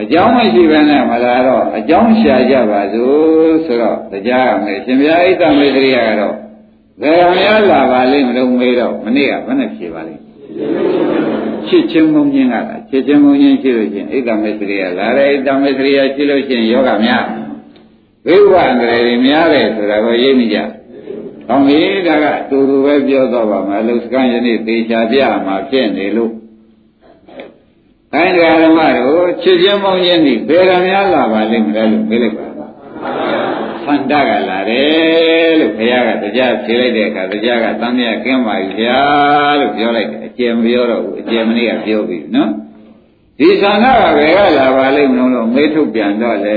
[0.00, 6.34] အကြောင်းမရှိဘဲနဲ့မလာတော့အကြောင်းရှာကြပါစို့ဆိုတော့တရားရမယ်ရှင်ဘုရားအိဒ္ဓမစ္စရိယကတော့
[7.02, 10.22] ဘယ်များလာပါလိမ့်မလို့မေးတော့မနေ့ကဘယ်နဲ့ဖြေပါလိမ့်
[11.74, 17.24] ချစ်ချင်းမုန်းခြင်းကလားချစ်ချင်းမုန်းခြင်းရှိလို့ရှိရင်ဣဒ္ဓမေစရိယလာတယ်ဣဒ္ဓမေစရိယရှိလို့ရှိရင်ယောဂများ
[18.26, 20.58] ဝိဝအန္တရာယ်တွေများတယ်ဆိုတာကိုရိပ်မိကြ။
[21.48, 26.32] ကောင်းပြီဒါကတူတူပဲပြောတော့ပါမယ်လူစကံယနေ့သေချာပြမှာဖြစ်နေလို့
[28.12, 32.46] တိုင်းဓမ္မတို့ချစ်ချင်းမုန်းခြင်းဒီဘယ်ကများလာပါလိမ့်မလဲလို့မေးလိုက်ပါ
[33.86, 38.98] ဆန္ဒကလာတယ်လို့ဘုရားကတရားဖြေလိုက်တဲ့အခါတရားကသံမြတ်ကင်းပါပြီဗျာ
[39.60, 42.50] လို့ပြောလိုက်တယ်အကျယ်မပြောတော့ဘူးအကျယ်မနေ့ကပြောပြီနော်
[43.38, 46.56] ဒီဆန္ဒကဘယ်ကလာပါလိမ့်မလို့မေးထုတ်ပြန်တော့လေ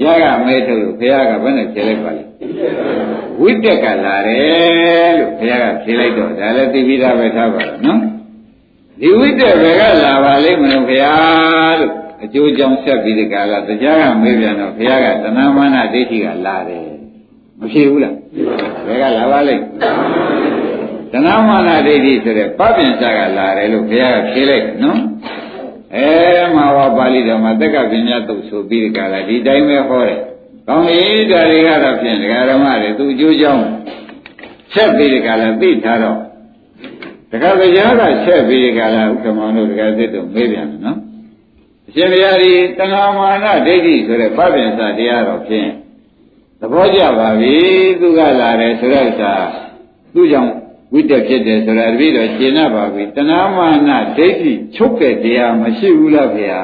[0.00, 2.30] တရားကမေးထုတ်လို့ဘုရားကဘယ်နဲ့ဖြေလိုက်ပါလိမ့်
[3.40, 8.00] ဝိတက်ကလာတယ်လို့ဘုရားကဖြေလိုက်တော့ဒါလည်းသိပြီးသားပဲထားပါတော့နော်
[9.00, 16.86] ဒီဝိတက်ဘယ်ကလာပါလိမ့်မလို့ဘုရားလို့ အကျိုးကြောင့်ဆက်ပြီးဒီကလာတရားကမေးပြန်တော့ဘုရားကတဏမာနဒိဋ္ဌိကလာတယ်
[17.58, 18.14] မဖြစ်ဘူးလား
[18.86, 19.64] ဘယ်ကလာပါလိမ့်
[21.12, 25.00] တဏမာနဒိဋ္ဌိဆိုတဲ့ပပင်စကလာတယ်လို့ဘုရားကဖြေလိုက်နော်
[25.96, 26.08] အဲ
[26.54, 30.18] မှာဝပါဠိတော်မှာတက္ကပညာသုတ်ဆိုပြီးဒီကလာဒီတိုင်းပဲဟောတယ်
[30.66, 33.64] ကောင်းပြီဒါတွေကတော့ဖြင့်ဒကာဓမ္မတွေသူအကျိုးကြောင့်
[34.74, 36.18] ဆက်ပြီးဒီကလာသိထားတော့
[37.30, 40.98] ဒကာတရားကဆက်ပြီးဒီကလာဥက္ကမောင်တို့ဒကာသစ်တို့မေးပြန်တယ်နော်
[41.90, 45.70] အရှင်ဘုရားဒီတဏှာမာနဒိဋ္ဌိဆိုတဲ့ပပင်စာတရားတော်ဖြင့်
[46.60, 47.54] သဘောကျပါပြီ
[48.00, 49.32] သူကလာတယ်ဆိုတဲ့ဥစ္စာ
[50.14, 50.52] သူ့ကြောင့်
[50.92, 56.60] ဝိတက်ဖြစ်တယ်ဆိုတာတပည့်တော်ရှင်းရပါပြီတဏှာမာနဒိဋ္ဌိချုပ်တဲ့တရားမရှိဘူးလားဗျာ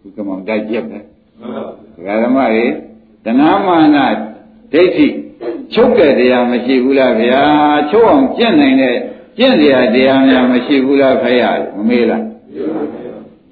[0.00, 2.66] ဒီကမောင်တိုက်ကြက်ပဲဒကာဓမ္မတွေ
[3.24, 3.98] တဏှာမာန
[4.72, 5.06] ဒိဋ္ဌိ
[5.74, 7.42] ချုပ်တဲ့တရားမရှိဘူးလားဗျာ
[7.90, 8.96] ချုပ်အောင်ကျင့်နိုင်တဲ့
[9.38, 11.42] ကျင့်တရားတရားများမရှိဘူးလားခရ
[11.76, 12.22] မမေးလား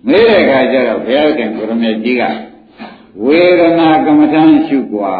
[0.08, 2.23] မေးတဲ့အခါကျတော့ဘုရားခင်ကိုရမေကြီးက
[3.25, 5.15] ဝေဒနာကမ္မထံရှုกว่า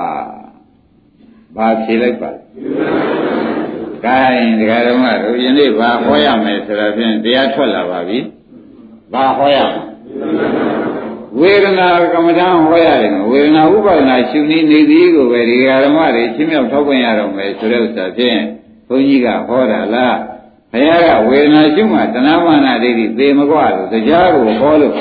[1.56, 2.40] ဘာဖြေလိုက်ပါလဲ။
[4.06, 8.20] ကိုင်းဒကာဓမ္မတို့ယနေ့ဘာဟောရမယ်ဆိုတော့ဖြင့်တရားထွက်လာပါပြီ။
[9.14, 9.82] ဘာဟောရမလဲ။
[11.40, 18.40] ဝေဒနာကမ္မထံဟောရတယ်ဝေဒနာဥပါဒနာရှုနေနေသည်ကိုပဲဒီဓမ္မတွေချင်းမြောက်ထောက်ခွင့်ရတော့မယ်ဆိုတဲ့ဥစ္စာဖြင့်
[18.88, 20.16] ဘုန်းကြီးကဟောတာလား။
[20.75, 24.95] ဘုရားကဝေဒနာရှုမှတဏမာနဒိဋ္ဌိသေမကွာလို့တရားကိုဟောလို့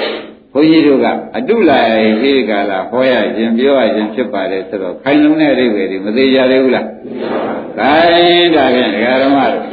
[0.53, 1.05] ဘုန်းကြီးတို့က
[1.37, 6.85] အတုလာရေးဟေးကာလာဟောရခြင်းပြောရခြင်းဖြစ်ပါတယ်ဆိုတော့ခိုင်လုံတဲ့အဓိပ္ပာယ်ဒီမသေးကြသေးဘူးလား။
[7.77, 8.01] ခို
[8.39, 9.63] င်ဒါဖြင့်ဒကာဓမ္မတို့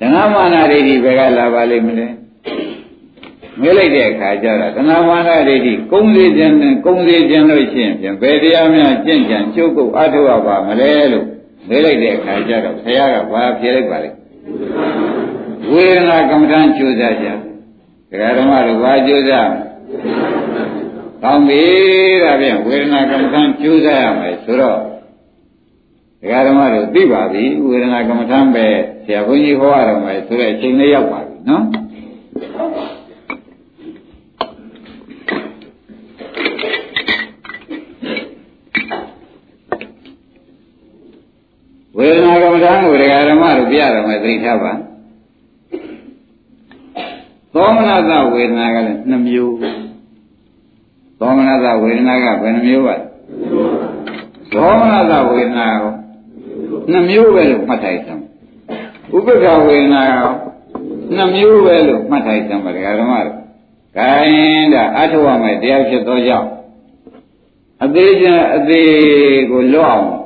[0.00, 2.06] တဏမာနဒိဋ္ဌိဘယ်ကလာပါလိမ့်မလဲ။
[3.60, 11.26] မေးလိုက်တဲ့အခါကျတော့တဏမာနဒိဋ္ဌိကုံးစေခြင်းနဲ့ကုံးစေခြင်းလို့ရှိရင်ဘယ်တရားများကျင့်ကြံကျုပ်ကုတ်အထောက်အပါမလဲလို့
[11.68, 14.10] မေးလိုက်တဲ့အခါကျတော့ဘုရားကဘာဖြေလိုက်ပါလဲ
[15.70, 17.26] ဝေဒနာကမ္မဋ္ဌာန်းကြိုးစားကြ
[18.10, 19.50] ဒကာဓမ္မတို့ဘာကြိုးစား
[21.22, 21.62] ကောင်းပြီ
[22.22, 24.80] ဒါဖြင့်ဝေဒနာကမ္မဋ္ဌာန်းကြိုးစားရမယ်ဆိုတော့
[26.20, 28.66] ဒကာဓမ္မတို့သိပါပြီဝေဒနာကမ္မဋ္ဌာန်းပဲ
[29.04, 31.64] ဆရာဘုန်းကြီးဟောရတော့မယ်ဆိုတဲ့အချိန်လေးရောက်ပါပြီနော်
[41.98, 43.04] ဝေဒနာကမ္မဋ္ဌာန်းကိုဒ
[43.72, 44.72] ကာဓမ္မတို့ပြရမယ်သိထားပါ
[47.54, 49.54] သောမနသဝေဒနာကလည်း2မျိုး
[51.20, 52.96] သောမနသဝေဒနာကဘယ်နှမျိုးပါ
[54.54, 55.92] သောမနသဝေဒနာကို
[56.92, 58.22] 2မျိုးပဲလို့မှတ်ထားစမ်း
[59.16, 60.32] ဥပ္ပခဝေဒနာကို
[61.16, 63.36] 2မျိုးပဲလို့မှတ်ထားစမ်းပါဒကာဓမ္မတို့
[63.96, 66.48] ခိုင်းတာအထောက်အမဲ့တရားဖြစ်သောကြောင့်
[67.84, 68.90] အသေးချင်းအသေး
[69.50, 70.08] ကိုလွတ်အောင်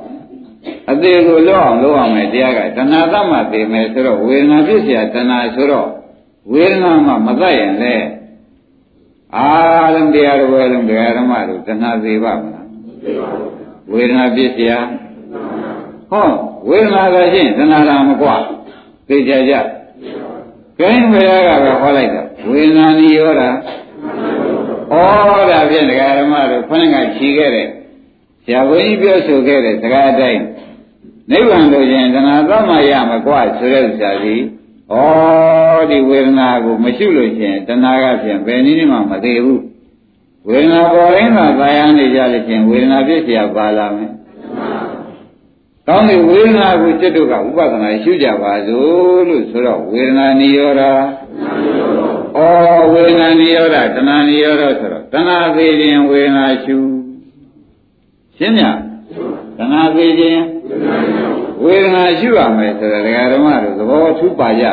[1.02, 5.88] သေးကိုလွတ်အောင်လုပ်အောင်မယ်တရားကတဏှာသမသိမယ်ဆိုတော့ဝေဒနာဖြစ်เสียတဏှာဆိုတော့
[6.52, 7.94] ဝေဒနာမှမတတ်ရင်လေ
[9.36, 9.48] အာ
[9.94, 12.66] လုံးတရားတော်ပဲလုံးတရားဓမ္မတို့တဏှာသေးပါမလား
[13.92, 14.72] ဝေဒနာဖြစ်เสีย
[16.10, 16.28] ဟော
[16.68, 18.36] ဝေဒနာကရှင်းတဏှာလာမကွာ
[19.08, 19.54] သိကြကြ
[20.80, 23.46] ကဲဘုရားကပဲဟောလိုက်တာဝေဒနာနိရောဓဩ
[25.50, 27.66] ဒါဖြင့်တရားဓမ္မတို့ခொနကခြီးခဲ့တဲ့
[28.44, 30.42] ဆရာဘုန်းကြီးပြောဆိုခဲ့တဲ့စကားအတိုင်း
[31.30, 34.42] နိဗ္ဗာန်လို့ရင်သနာသမရမကွာဆိုတဲ့ဥစ္စာကြီး
[34.92, 34.96] ဩ
[35.90, 39.62] ဒီဝေဒနာကိုမရှိလို့ရှင်တဏှာကဖြင့်ဘယ်နည်းမှမသေးဘူး
[40.48, 44.12] ဝေဒနာပေါ်ရင်းသာသာယာနေကြလို့ရှင်ဝေဒနာဖြစ်เสียပါလာမယ်
[45.86, 50.82] ကောင်းပြီဝေဒနာကိုစိတ်တို့ကဥပဒနာရှုကြပါစို့လို့ဆိုတော့ဝေဒနာနိရောဓ
[52.36, 52.40] ဩ
[52.92, 56.76] ဝေဒနာနိရောဓတဏှာနိရောဓဆိုတော့တဏှာသေးခြင်းဝေဒနာရှု
[58.36, 58.60] ရှင်းည
[59.56, 60.42] တဏှာသေးခြင်း
[61.63, 64.65] ဝေဒနာရှုရမယ်ဆိုတော့ဒကာဓမ္မတို့သဘောထူးပါကြ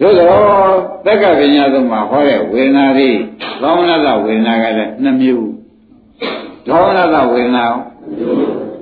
[0.00, 0.72] သို့တော့
[1.06, 3.10] သက္ကပညာသုံးမှာဟောတဲ့ဝေဒနာတွေ
[3.62, 5.48] သောမနတဝေဒနာကလည်းနှစ်မျိုး
[6.68, 7.64] သောမနတဝေဒနာ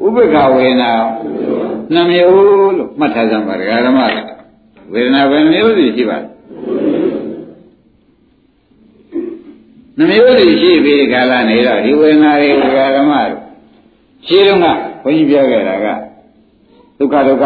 [0.04, 0.90] ဥပ္ပခဝေဒနာ
[1.94, 4.18] နှမျိုးလို့မှတ်ထားကြပါဒကာဓမ္မက
[4.92, 6.28] ဝေဒနာဘယ်မျိုးစီရှိပါလဲ
[9.98, 13.42] နှမျိုးစီရှိပြီးကာလနေတော့ဒီဝေဒနာတွေဒကာဓမ္မတို့
[14.26, 15.86] ရှင်းတော့ကဘု န်းကြီးပြောခဲ့တာက
[16.98, 17.44] ဒုက္ခဒုက္ခ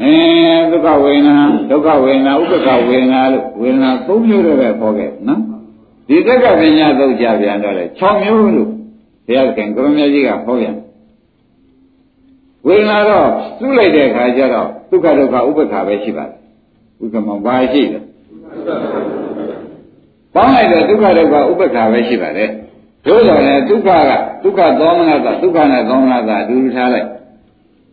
[0.00, 0.14] အဲ
[0.72, 1.36] ဒုက္ခဝေဒနာ
[1.70, 5.40] ဒုက္ခဝေဒနာဥပ္ပခဝေဒနာလို့ဝေဒနာ၃မျိုးတော့ပဲခေါ်ခဲ့နော်
[6.08, 8.70] ဒီတက္ကပညာသုတ်ကြပြန်တော့လေ6မျိုးလို့
[9.26, 10.76] ဘုရားခင်ကိုရမကြီးကဟောပြန်
[12.66, 16.36] ဝေဒနာတော့သူ့လိုက်တဲ့အခါကျတော့ဒုက္ခဒုက္ခဥပ္ပခပဲရှိပါတယ်
[17.02, 18.00] ဥက္ကမဘာရှိလဲ
[20.34, 22.50] ပေါင်းလိုက်တော့ဒုက္ခဒုက္ခဥပ္ပခပဲရှိပါတယ်
[23.05, 24.11] တို့တော်လည်းဒုက္ခက
[24.43, 27.07] ဒုက္ခသောမနတာဒုက္ခနဲ့သောမနတာအတူတူထားလိုက်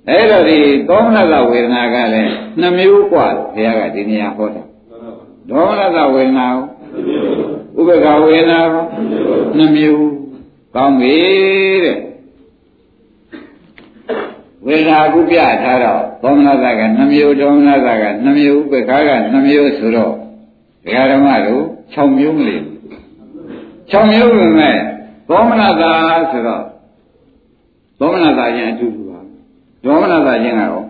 [0.09, 2.31] အဲ့တော့ဒီသောမနတာဝေဒနာကလည်း
[2.61, 4.63] နှမျိုးกว่าဘုရားကဒီနေရာဟောတာ
[5.49, 6.47] သောမနတာဝေဒနာ
[7.75, 8.85] ကိုဥပ္ပခဝေဒနာကို
[9.59, 10.09] နှမျိုး
[10.75, 11.17] ကောင်းပြီ
[11.85, 11.99] တဲ့
[14.67, 20.13] ဝေဒနာကုပြထားတော့သောမနတာကနှမျိုးသောမနတာကနှမျိုးဥပ္ပခကနှမျိုးဆိုတော့
[20.85, 21.63] ဒကာဓမ္မတို့
[21.95, 22.63] 6မျိုးမလေး
[23.91, 24.77] 6မျိုးပဲမဲ့
[25.30, 25.92] သောမနတာ
[26.32, 26.64] ဆိုတော့
[28.00, 29.20] သောမနတာချင်းအတူတူပါ
[29.84, 30.84] သောမနတာချင်းကရော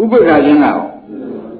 [0.00, 0.80] ဥပ္ပခချင်းကရော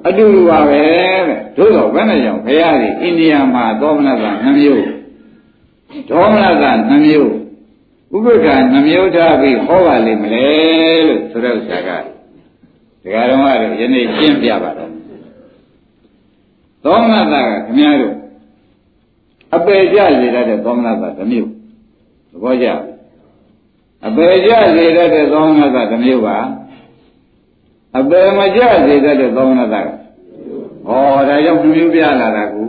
[0.07, 0.81] အတူတူပါပဲ
[1.27, 4.83] တဲ့တို့တော့ဘယ်နဲ့ကြောင့်ဘုရားကြီးအိန္ဒိယမှာသောမနတာနှမျိုး
[6.09, 7.31] ဒေါမနတာနှမျိုး
[8.15, 10.47] ဥပ္ပခနှမျိုးထားပြီးဟောပါလိမ့်မလဲ
[11.07, 11.89] လို့ဆိုတဲ့ဥစ္စာက
[13.03, 14.91] ဒကာတော်ကတော့ယနေ့ရှင်းပြပါတော့
[16.83, 18.15] သောမနတာကခင်ဗျားတို့
[19.55, 21.56] အပေကြစေတတ်တဲ့သောမနတာတစ်မျိုးသ
[22.41, 22.67] ဘောကျ
[24.05, 26.37] အပေကြစေတတ်တဲ့သောမနတာတစ်မျိုးပါ
[27.97, 29.87] အပေမကြစေတတ်တဲ့သောမနတာက
[30.87, 32.63] ဟောဒါကြောင့်မျိုးပြလာတာကူ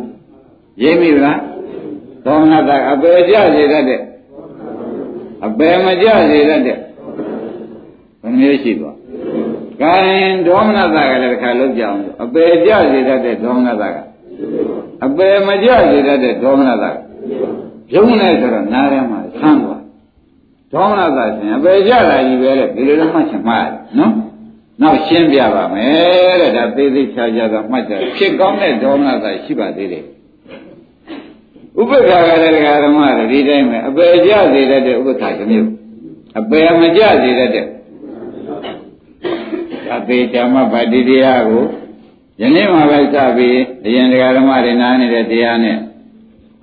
[0.83, 1.41] ရိပ်မိလား
[2.25, 4.01] သောမနတာအပေကြစေတတ်တဲ့
[5.47, 6.79] အပေမကြစေတတ်တဲ့
[8.23, 8.97] ဘယ်မျိုးရှိသွား
[9.81, 9.95] ကဲ
[10.47, 13.97] ဒေါမနတာကလည်းတစ်ခါလုံးကြအောင်အပေကြစေတတ်တဲ့ဒေါမနတာက
[15.05, 16.91] အပေမကြစေတတ်တဲ့ဒေါမနတာ
[17.91, 19.83] ပြုံးနေဆိုတော့နားထဲမှာဆန်းသွား
[20.73, 24.13] ဒေါမနတာရှင်အပေကြတာကြီးပဲလေဒီလိုလည်းမှတ်ချင်မှားတယ်နော်
[24.83, 30.05] နောက်ရှင်းပြပါမယ်တဲ့ဒါသေးသေးချာချာသာမှတ်ကြဖြစ်ကောင်းတဲ့ဒေါမနတာရှိပါသေးတယ်
[31.81, 35.71] ဥပ္ပခါကလည်းဓမ္မတွေဒီတိုင်းပဲအပေကြစေတတ်တဲ့ဥပ္ပခါတစ်မျိုး
[36.39, 37.67] အပေမကြစေတတ်တဲ့
[39.87, 41.65] ဒါသေးချာမှဗတ္တိတရားကို
[42.41, 45.77] ယနေ့မှပဲစပြီးအရင်တရားဓမ္မတွေနားနေတဲ့တရားနဲ့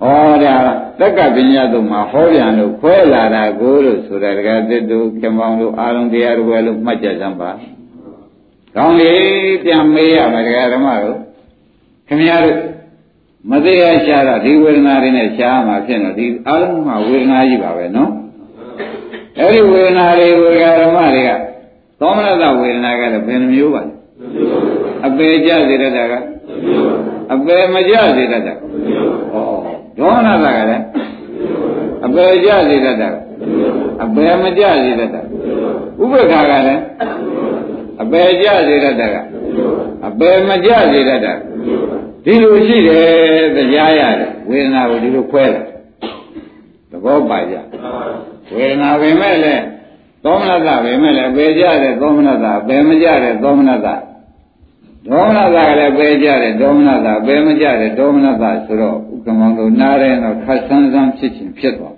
[0.02, 0.56] ဟောတာ
[1.00, 7.50] တက္ကပညာတို့မှာဟောပြန်လို့ခွဲလာတာကိုလို့ဆိုတဲ့တရားသစ်တို့ခင်ပေါင်းတို့အာလုံးတရားတို့ပဲလို့မှတ်ကြစမ်းပါ။
[8.76, 9.12] ကောင်းလေ
[9.64, 11.18] ပြန်မေးရမယ်တရားဓမ္မတို့
[12.08, 12.58] ခင်ဗျားတို့
[13.50, 18.10] မသေးရရှာတော့ဒီဝေဒနာတွေနဲ့ရှားမှာဖြစ်တော့ဒီအာလုံးမှာဝေဒနာကြီးပါပဲနော်။
[19.38, 20.50] အဲဒီဝေဒနာတွေကို
[20.82, 21.30] ဓမ္မတွေက
[22.00, 23.92] သောမနတဝေဒနာကလည်းဘယ်နှမျိုးပါလဲ
[25.06, 26.14] အပေကြစေတတ်တာက
[27.32, 28.54] အပေမကြစေတတ်တာ
[29.32, 30.84] ဟော ဒေါမနတာကလည်း
[32.06, 33.08] အပေကြစေတတ်တာ
[34.02, 35.20] အပေမကြစေတတ်တာ
[36.00, 36.82] ဥပ္ပခါကလည်း
[38.02, 39.16] အပေကြစေတတ်တာက
[40.06, 41.32] အပေမကြစေတတ်တာ
[42.24, 45.64] ဒီလိုရှိတယ်တရားရတယ်ဝေဒနာကိုဒီလိုခွဲတယ်
[46.90, 47.54] သဘောပါကြ
[48.54, 49.54] ဝေဒနာပဲမဲ့လဲ
[50.24, 53.88] သောမနတပဲမဲ့လဲပေကြတဲ့သောမနတပဲမကြတဲ့သောမနတ
[55.10, 61.95] ဒေါမနတာကလည်းပဲကြတယ်ဒေါမနတာပဲမကြတယ်ဒေါမနတာဆိုတော့ဥ က္ကမောင်တို့နားရဲတော့ခတ်ဆန်းဆန်းဖြစ်ချင်းဖြစ်သွား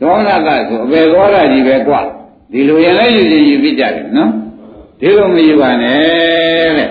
[0.00, 2.02] ဒေါမနတာဆိုအပေသွားတာကြီးပဲกว่า
[2.52, 4.30] ဒီလိုရင်လည်းယူချင်းယူပြကြတယ်နော်
[5.00, 6.88] ဒီလိုမယူပါနဲ့တဲ့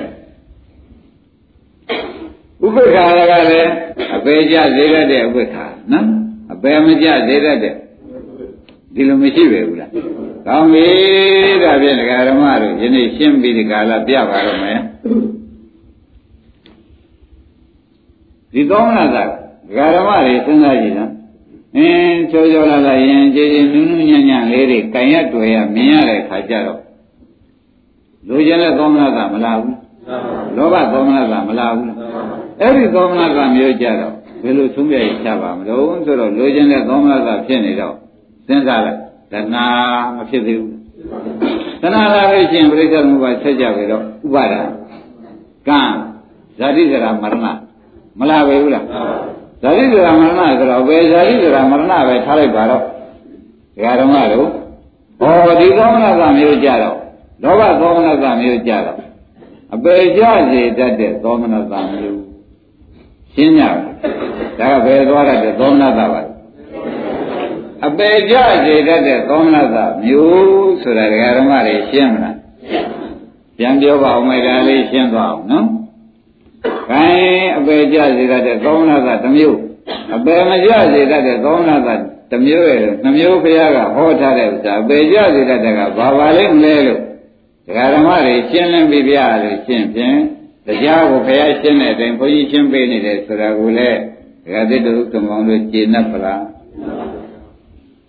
[2.66, 3.72] ဥပ္ပခါကလည်း
[4.16, 6.06] အပေကြသေးတဲ့ဥပ္ပခါနော်
[6.54, 7.58] အပေမကြသေးတဲ့
[8.96, 9.92] ဒီလိုမရှိပဲဘူးလား
[10.48, 10.88] ကောင်းပြီ
[11.64, 14.80] ဒါဖြင့်ဒကာဓမ္မတို့ယနေ့ရှင်းပြီးဒီကာလပြပါတော့မယ်
[18.55, 19.29] ဒီကောင်းလာတာဒ
[19.77, 21.13] ကာဓမ္မတွေစဉ်းစားကြည့်နော်
[21.77, 26.81] အင်းချိုးချိုးလာလာရင်ကြည်ကြည်နူးနူးညံ့ညံ့လေးတွေကံရတွေ့ရမြင်ရတဲ့ခါကျတော့
[28.29, 29.77] လူကျင်တဲ့သောမနာကမလာဘူး
[30.57, 31.93] လောဘသောမနာကမလာဘူး
[32.61, 37.95] အဲ့ဒီသောမနာကမျိုးကြတော့ဘယ်လိုသုံးပြရချပါမလို့ဆိုတော့လူကျင်တဲ့သောမနာကဖြစ်နေတော့
[38.47, 38.99] စဉ်းစားလိုက်
[39.33, 39.67] တဏှာ
[40.17, 40.73] မဖြစ်သေးဘူး
[41.83, 44.55] တဏှာလာလို့ရှိရင်ပြိဿသမုပ္ပါဆက်ကြပြီတော့ဥပါဒ
[45.69, 45.81] ကံ
[46.59, 47.64] ဇာတိဇရာမရဏ
[48.19, 48.85] မလာပဲဘူးလား
[49.63, 54.49] ဇာတိဇရာမရဏဆိုတော့ဘယ်ဇာတိဇရာမရဏပဲထားလိုက်ပါတော့ဒကာဓမ္မတို့
[55.21, 56.97] ဘောဒီသောမနကမျိုးကြတော့
[57.43, 58.99] လောဘသောမနကမျိုးကြတော့
[59.75, 62.23] အပေကြစေတတ်တဲ့သောမနကမျိုး
[63.35, 63.71] ရှင်းကြပါ
[64.59, 66.21] ဒါကဘယ်သွားရတဲ့သောမနကပါ
[67.87, 72.37] အပေကြစေတတ်တဲ့သောမနတမျိုးဆိုတာဒကာဓမ္မတွေရှင်းမလား
[73.59, 75.67] ပြန်ပြောပါဦးမယ်ဒါလေးရှင်းသွားအောင်နော်
[76.89, 79.59] ခိုင်းအပေကြစေတတ်တဲ့သောမနတတစ်မျိုး
[80.15, 81.89] အပေမကြစေတတ်တဲ့သောမနတ
[82.31, 87.01] တစ်မျိုးရဲ့နှမျိုးဘုရားကဟောထားတဲ့ဥစ္စာအပေကြစေတတ်တဲ့ကဘာပါလိမ့်မလဲလို့
[87.67, 90.19] ဒကာဓမ္မတွေရှင်းလင်းပြပြလို့ရှင်းဖြင့်
[90.67, 93.99] တရားကိုဘုရားရှင်းတဲ့အတိုင်းဘုန်းကြီးရှင်းပေးနေတယ်ဆိုတာကိုလည်း
[94.45, 96.43] ဒကာသစ်တို့ကမောင်တို့ကျေနပ်ပလား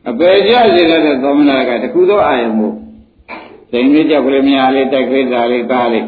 [0.10, 2.72] အပေကြစေတဲ့သောမနာကတခုသောအာယုံကို
[3.72, 6.06] စိန်လေးကြောက်ကလေးများလေးတိုက်ခေးသားလေးကားလေး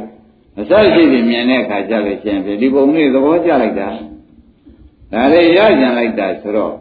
[0.59, 3.89] အစရှိပြီးမြင်တဲ့အခါကျလို့ရှင်ပြီဒီပုံလေးသဘောကျလိုက်တာ
[5.13, 6.75] ဒါလေးရကြံလိုက်တာဆိုတော့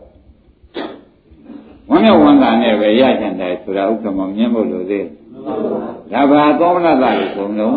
[1.89, 5.07] ဝမ်းမြောက်ဝမ်းသာနဲ့ပဲရကြံတယ်ဆိုတာဥက္ကမောင်မြင်ဖို့လိုသေး
[6.11, 7.75] ဒါဘာသောမနာသလို့ဆိုလုံး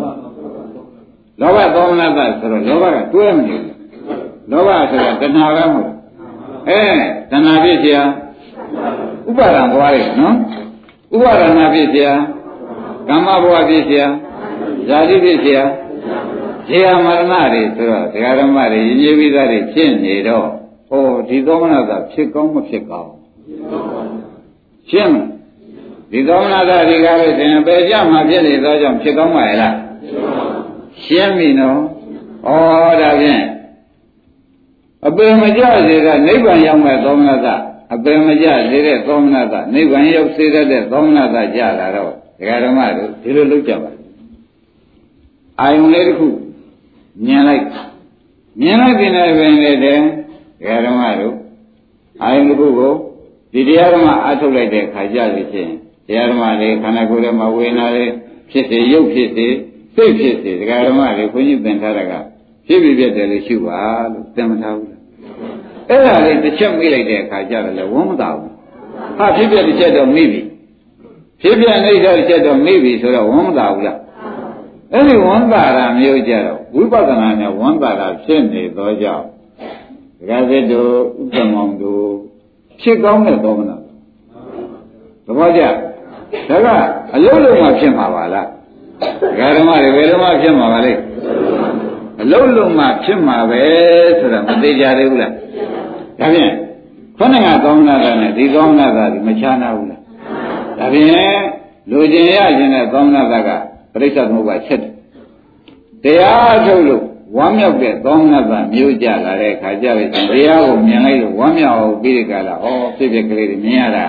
[1.40, 3.74] လောဘသောမနာသဆိုတော့လောဘကတွဲမနေဘူး
[4.50, 5.92] လောဘဆိုတာတဏှာပဲမဟုတ်
[6.68, 6.82] အဲ
[7.30, 7.98] တဏှာဖြစ်เสีย
[9.28, 10.34] ဥပါဒံသွားတယ်နော်
[11.14, 12.08] ဥပါဒနာဖြစ်เสีย
[13.08, 14.04] ကမ္မဘဝဖြစ်เสีย
[14.88, 15.58] ဇာတိဖြစ်เสีย
[16.67, 20.47] ဇေယမရဏတွေဆိုတော့ဒကာဓမ္မတွေရင်းရင်းပြီးသားတွေဖြစ်နေတော့
[20.89, 23.11] ဟောဒီသောမနာသာဖြစ်ကောင်းမဖြစ်ကောင်း
[24.89, 25.29] ရှင်းမလား
[26.11, 29.75] ဒီသောမနာသာဒီကားလို့ရှင်ပဲကြမှာဖြစ်နေသောကြောင့်ဖြစ်ကောင်းပါရဲ့လား
[31.03, 31.79] ရှင်းပြီနော်
[32.47, 32.49] ဩ
[33.01, 33.43] ဒါဖြင့်
[35.07, 37.47] အပေမကြစေကနိဗ္ဗာန်ရောက်မဲ့သောမနတ
[37.93, 43.98] အပေမကြစေတဲ့သောမနတနိဗ္ဗာန်ရောက်စေတဲ့သောမနတကြလာတော့ဒကာဓမ္မတို့ဒီလိုလုပ်ကြပါ
[45.59, 46.27] အာယုန်လေးတစ်ခု
[47.25, 47.63] မြင်လိုက်
[48.61, 50.01] မြင်လိုက်တဲ့ပင်လေတဲ့ဒ
[50.65, 51.35] ကာဓမ္မတို့
[52.23, 52.93] အာယုန်တစ်ခုကို
[53.53, 55.73] ဒီတရားဓမ္မအထုတ်လိုက်တဲ့ခါကြလို့ရှိရင်
[56.07, 58.11] တရားဓမ္မလေးခန္ဓာကိုယ်ထဲမှာဝေဒနာလေး
[58.51, 59.47] ဖြစ်စေရုပ်ဖြစ်စေ
[59.95, 62.13] စိတ်ဖြစ်စေဒကာဓမ္မတွေခွင့်ပြုသင်ထားတာက
[62.67, 64.97] ဖြစ်ဖြစ်ပြတယ်လို့ရှုပါလို့သင်မထားဘူး
[65.89, 68.53] အဲ့ဒါလေးတစ်ချက်မိလိုက်တဲ့အခါကျတော့လေဝမ်းမသာဘူး
[69.17, 70.41] ဟာဖြစ်ပြတစ်ချက်တော့မိပြီ
[71.41, 73.97] ဖြစ်ပြနေတော့တစ်ချက်တော့မိပြီဆိုတော့ဝမ်းမသာဘူးလား
[74.93, 79.25] အဲ့ဒီဝမ်းသာတာမျိုးကြတော့ဝိပဿနာနဲ့ဝမ်းသာတာဖြစ်နေသောကြောင့်
[80.19, 80.91] ဒကာသစ်တို့
[81.35, 82.05] ဥပ္ပမောင်တို့
[82.81, 83.77] ဖြစ်ကောင်းတဲ့သောမနာ
[85.25, 85.61] သဘောကျ
[86.49, 86.67] ဒါက
[87.15, 88.47] အလုံးလုံးမှဖြစ်မှာပါလား
[89.21, 90.93] ဒကာဓမ္မတွေဘယ်လိုမှဖြစ်မှာပါလဲ
[92.21, 93.61] အလုံးလုံးမှဖြစ်မှာပဲ
[94.19, 95.33] ဆိုတာမသေးကြသေးဘူးလား
[96.19, 96.53] ဒါဖြင့်
[97.17, 100.01] ခုနကသောမနာတာနဲ့ဒီသောမနာတာဒီမချားနာဘူးလား
[100.79, 101.41] ဒါဖြင့်
[101.89, 103.49] လူကျင်ရခြင်းနဲ့သောမနာတာက
[103.93, 104.93] ပြိဿသမုပ္ပါချက်တယ်
[106.03, 107.03] တရားထုတ်လို့
[107.37, 112.65] ဝမ်းမြောက်တဲ့သောမနာတာမျိုးကြလာတဲ့ခါကြပြီတရားကိုမြင်လိုက်လို့ဝမ်းမြောက်အောင်ပြီးတဲ့ကလာဩ
[112.97, 114.05] ဖြစ်ဖြစ်ကလေးတွေမြင်ရတာ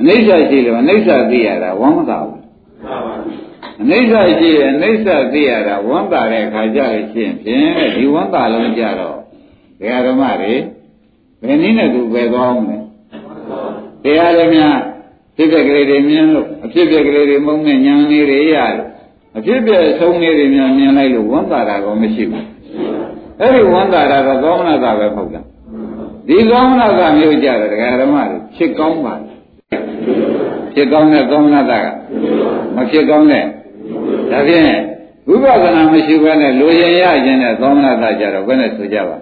[0.00, 2.42] အနိစ္စရှိလို့အနိစ္စသိရတာဝမ်းမသာဘူး
[3.82, 7.32] အနိစ္စရှိရင်အနိစ္စသိရတာဝမ်းသာတဲ့အခါကျရင်ဖြင့်
[7.96, 9.16] ဒီဝမ်းသာလုံးကြတော့
[9.80, 10.54] ဒကာဓမ္မတွေ
[11.42, 12.78] ဘယ်နည်းနဲ့သူပဲသွားအောင်လဲ
[14.04, 14.78] တရားလည်းများ
[15.36, 18.88] ဖြစ်တဲ့ကလေးတွေမြင်လို့အဖြစ်ပြက်ကလေးတွေမုန်းတဲ့ဉာဏ်လေးတွေရလို့
[19.36, 22.46] အဖြစ်ပြက်ဆုံးလေးတွေများမြင်လိုက်လို့ဝမ်းသာတာကောမရှိဘူး
[23.40, 25.46] အဲ့ဒီဝမ်းသာတာတော့သောမနာတာပဲမဟုတ်လား
[26.28, 29.14] ဒီသောမနာတာမျိုးကြတယ်ဒကာဓမ္မတွေဖြစ်ကောင်းပါ
[30.74, 31.86] ဖြစ်ကောင်းတဲ့သောမနာတာက
[32.76, 33.44] မဖြစ်ကောင်းတဲ့
[34.30, 34.64] ဒါဖြင့်
[35.28, 39.18] ဝိပဿနာမရှိဘဲနဲ့လူရင်ရခြင်းနဲ့သောမနာတာကြတော့ဘယ်နဲ့ဆိုကြပါ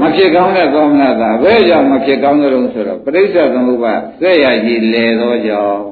[0.00, 5.82] မဖြစ်ကောင်းတဲ့သောမနာတာဘယ်ကြောင့်မဖြစ်ကောင်းကြလို့ဆိုတော့ပရိစ္ဆေသမုပ္ပါဆက်ရကြီးလေသောကြောင့်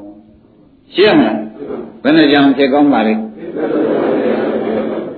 [0.95, 1.39] ရှင်းမလား
[2.03, 3.15] ဘယ်နဲ့ကြောင့်ဖြစ်ကောင်းပါလဲ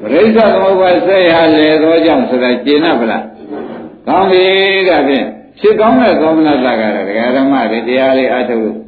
[0.00, 3.24] ပရိစ္ဆေသမုပ္ပါဆက်ရလေသောကြောင့်ဆိုတာကျင့်납ဗလား
[4.08, 4.44] ကောင်းပြီ
[4.88, 5.26] ဒါဖြင့်
[5.60, 8.78] ဖြစ်ကောင်းတဲ့သောမနာတာကတော့ဒကာဓမ္မတွေတရားလေးအထုတ်လို့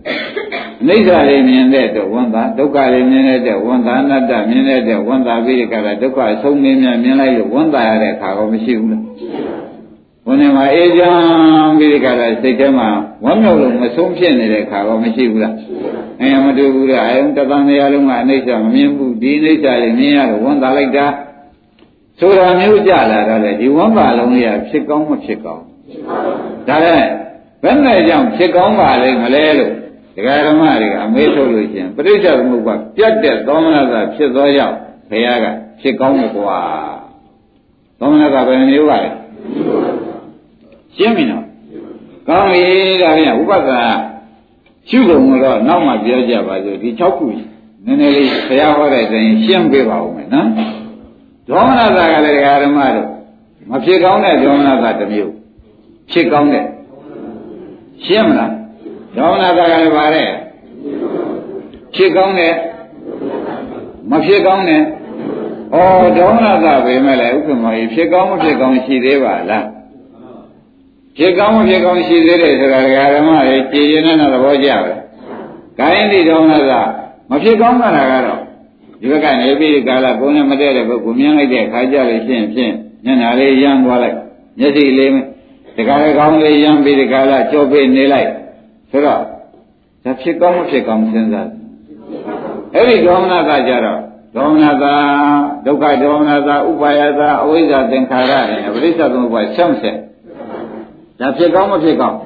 [0.88, 9.02] အိဋ္ဌာလေးမြင်တဲ့တော့ဝန်တာဒုက္ခလေးမြင်တဲ့ဝန်တာအနတ္တမြင်တဲ့ဝန်တာပြီးကြတာဒုက္ခအဆုံးမင်းများမြင်လိုက်လို့ဝန်တာရတဲ့အခါကောမရှိဘူးလား
[10.28, 12.88] ဘုန်းကြီးမှာအေးချမ်းပြီးကြတာစိတ်ထဲမှာ
[13.24, 15.54] ဝမ်းမြောက်လို့မဆုံးဖြစ်နေတဲ့အခါကောမရှိဘူးလား
[16.20, 21.06] အဲမတူဘူးလားအဲတသံတရားလုံးကအနိစ္စမမြင်ဘူးဒီအိဋ္ဌာလေးမြင်ရတော့ဝန်တာလိုက်တာ
[22.18, 25.64] ဆိုတာမျိုးကြလာတော့လေဒီဝန်တာလုံးလေးကဖြစ်ကောင်းမဖြစ်ကောင်း
[26.68, 27.08] ဒါလည်း
[27.62, 29.72] ဘယ်နဲ့ကြောင့်ဖြစ်ကောင်းပါလိမ့်မလဲလို့
[30.16, 34.76] ဒကာဓမ္မတွေကအမေးထုတ်လို့ရှင်ပရိစ္ဆေသမုပ္ပါပြတ်တဲ့သောမနတာဖြစ်သောကြောင့်
[35.10, 35.46] ဘုရားက
[35.80, 36.58] ဖြစ်ကောင်းမကွာ
[37.98, 39.10] သောမနတာဘယ်မျိုးပါလဲ
[40.98, 41.44] ရှင်းပြီနော်
[42.28, 42.64] ကောင်းပြီ
[43.02, 43.82] ဒါပြန်ဥပဒနာ
[44.88, 47.26] ရှုကုန်တော့နောက်မှပြောကြပါစို့ဒီ6ခု
[47.86, 50.48] နည်းနည်းလေးဘုရားဟောတဲ့တိုင်ရှင်းပေးပါဦးမယ်နော်
[51.48, 53.08] ဒေါမနတာကလည်းဒကာဓမ္မတို့
[53.70, 55.32] မဖြစ်ကောင်းတဲ့ဒေါမနတာတစ်မျိုး
[56.10, 56.64] ဖြစ်ကောင်းတဲ့
[58.04, 58.52] ရှင်းမလား
[59.16, 60.28] ဒေါမနတာကလည်းပါတဲ့
[61.94, 62.52] ဖြစ်ကောင်းတဲ့
[64.10, 64.82] မဖြစ်ကောင်းတဲ့ဩ
[66.18, 69.64] ဒေါမနတာပဲမဲ့လေဥက္ကမောကြီးဖြစ်ကောင်းမဖြစ်ကောင်းရှိသေးပါလား
[71.18, 72.80] ဖြစ်ကောင်းမဖြစ်ကောင်းရှိသေးတယ်ဆိုတာ
[73.14, 74.92] ဓမ္မတွေကြည်ရင်တဲ့သဘောကျပဲ။
[75.78, 76.82] ကိုင်းဒီတော်မသာ
[77.30, 78.40] မဖြစ်ကောင်းတာကတော့
[79.00, 82.72] ဒီဘက်ကနေပြီးကာလကိုယ်နဲ့မတည့်တဲ့ဘက်ကိုမြင်လိုက်တဲ့ခါကြလို့ရှိရင်ဖြင့်
[83.04, 84.16] မျက်နှာလေးရမ်းသွားလိုက်
[84.58, 85.10] မျက်စိလေး
[85.76, 88.30] တခါလေကောင်းလေးရမ်းပြီးဒီကာလကြောပေးနေလိုက်
[88.90, 89.22] ဆိုတော့
[90.04, 91.48] ဒါဖြစ်ကောင်းမဖြစ်ကောင်းစဉ်းစား
[92.74, 94.00] အဲ့ဒီဒေါမနတာကြတော့
[94.36, 94.94] ဒေါမနတာ
[95.66, 99.98] ဒုက္ခဒေါမနတာဥပါယတာအဝိဇ္ဇာသင်္ခါရနဲ့ပရိစ္ဆေသမုပ္ပါဆက်ဆက်
[101.20, 102.16] ဒါဖြစ်ကောင်းမဖြစ်ကောင်း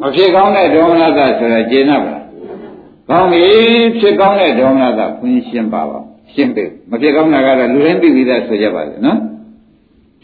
[0.00, 2.16] မဖြစ်ကောင်းတဲ့ဒေါမနတာဆိုတော့ကျေနပ်ပါ
[3.08, 3.44] ကောင်းပြီ
[4.00, 6.00] ဖြစ်ကောင်းတဲ့ဒေါမနတာခွင့်ရှင်းပါပါ
[6.34, 9.18] ရှင်းပြီမဖြစ်ကောင်းတာကတော့လူရင်းသိပြီးသားဆိုကြပါလေနော်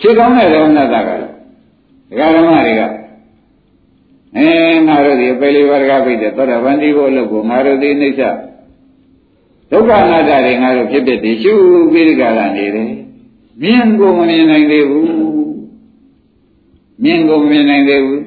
[0.00, 1.32] ဖြစ်ကောင်းတဲ့ဒေါမနတာကတော့
[2.10, 2.82] ဒကာဓမ္မတွေက
[4.36, 4.48] အဲ
[4.86, 8.20] ငါတို့ဒီပေလေးဝရကပိတ်တဲ့သောတာပန်ဒီဘုအလုပ်ကိုငါတို့ဒီနှိစ္စ
[9.70, 11.52] ဒုက္ခအနတ္တတွေငါတို့ဖြစ်ဖြစ်တည်ရှု
[11.92, 12.92] ပြီးဒီကလာနေတယ်
[13.62, 15.37] မြင်ကိုမမြင်နိုင်သေးဘူး
[17.02, 18.22] မြင်ကိုမမြင်နိုင်သေးဘူး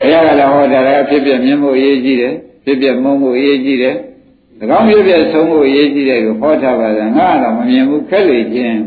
[0.00, 2.34] ဘုရားကလည်းဟောတာလည်းဖြစ်ဖြစ်မြင်ဖို့အရေးကြီးတယ်
[2.64, 3.96] ဖြစ်ဖြစ်မုန်းဖို့အရေးကြီးတယ်၎
[4.78, 8.78] င်းဖြစ်ဖြစ်ဆုံးဖို့အရေးကြီးတယ်လို့ဟောထားပါလားငါကတော့မမြင်ဘူးခက်လေခြင်း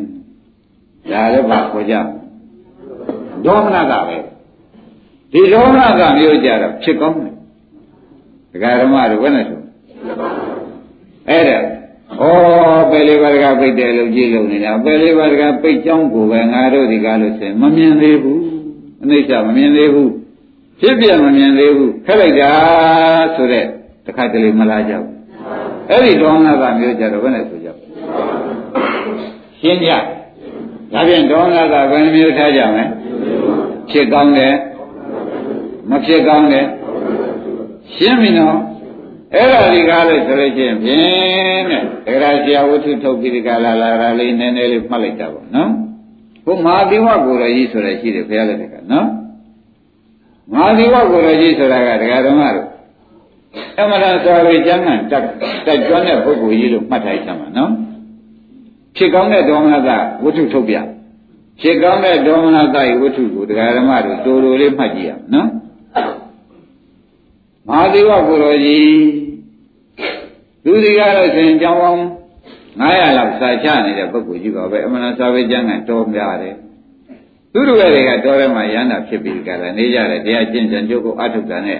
[1.11, 1.95] ဒါလည်းပါခေါ်ကြ
[3.45, 4.17] ဒေါမနတာပဲ
[5.32, 7.34] ဒီဒေါမနတာမျိုးကြတော့ဖြစ်ကောင်းတယ်
[8.51, 9.59] ဒကာဓမ္မတို့ဘယ်နဲ့ဆို
[11.30, 11.78] အဲ့ဒါ
[12.22, 12.26] ဩ
[12.89, 18.41] ပယ်လေးပါးကပိတ်တယ်လို့ကြည့်လို့နေတာပယ်လေးပါးကပိတ်ကြောင်းကိုပဲငါတို့ဒီကားလို့ဆိုရင်မမြင်သေးဘူး
[19.03, 20.11] အနိစ္စမမြင်သေးဘူး
[20.80, 22.51] ဖြစ်ပြမမြင်သေးဘူးခက်လိုက်တာ
[23.36, 23.65] ဆိုတဲ့
[24.05, 25.09] တခါတလေမလာကြဘူး
[25.89, 27.70] အဲ့ဒီဒေါမနတာမျိုးကြတော့ဘယ်နဲ့ဆိုကြ
[29.59, 32.86] ရှင်းကြဒါဖြင့်ဒေါမနတာဘယ်နှမျိုးထားကြမလဲ
[33.89, 34.55] ဖြစ်ကောင်းတယ်
[35.89, 36.65] မဖြစ်ကောင်းတယ်
[37.95, 38.57] ရှင်းပြီနော်
[39.34, 41.63] အဲ့ဒါဒီကားလို့ဆိုလို့ချင်းဖြင့်
[42.07, 45.71] တဲ့ဒါကြဆရာဝတ္ထုထုတ်ပြီးဒီကလာလာတာလေးနည်းနည်းလေးမှတ်လိုက်တာပေါ့နော်
[46.45, 49.07] ဘုမာသီဝကိုရကြီးဆိုရရှိတယ်ဘုရားလည်းကနော်
[50.53, 52.67] မာသီဝကိုရကြီးဆိုတာကဒကာဓမ္မတို့
[53.80, 55.23] အမှန်တရားဆိုရကျမ်းဂန်တက်
[55.65, 57.71] တက်ကျွမ်းတဲ့ပုဂ္ဂိုလ်ကြီးလို့မှတ်ထားကြမှာနော်
[58.97, 59.89] ဖြစ်ကောင်းတဲ့ဒေါမနက
[60.23, 60.75] ဝတ္ထုထုတ်ပြ
[61.61, 65.49] ဖြစ်ကောင်းတဲ့ဒေါမနတယဝတ္ထုကိုဒကာဓမ္မတို့တိုးတိုးလေးမှတ်ကြည့်ရအောင်နော်
[67.68, 68.89] မဟာသေဝကိုရောကြီး
[70.64, 72.01] သူဒီကားလို့ဆိုရင်ကြောင်းပေါင်း
[72.80, 76.55] 900လောက်စာချနေတဲ့ပုဂ္ဂိုလ်ကြီးပါပဲအမှန်တရားစာပေကျမ်းကတော်များတယ်
[77.53, 81.80] သူတို့တွေကတော်ထဲမှာရဟန္တာဖြစ်ပြီးကြတယ်နေကြတယ်တရားကျင့်ကြံကြိုးကိုအထုတ်တာနဲ့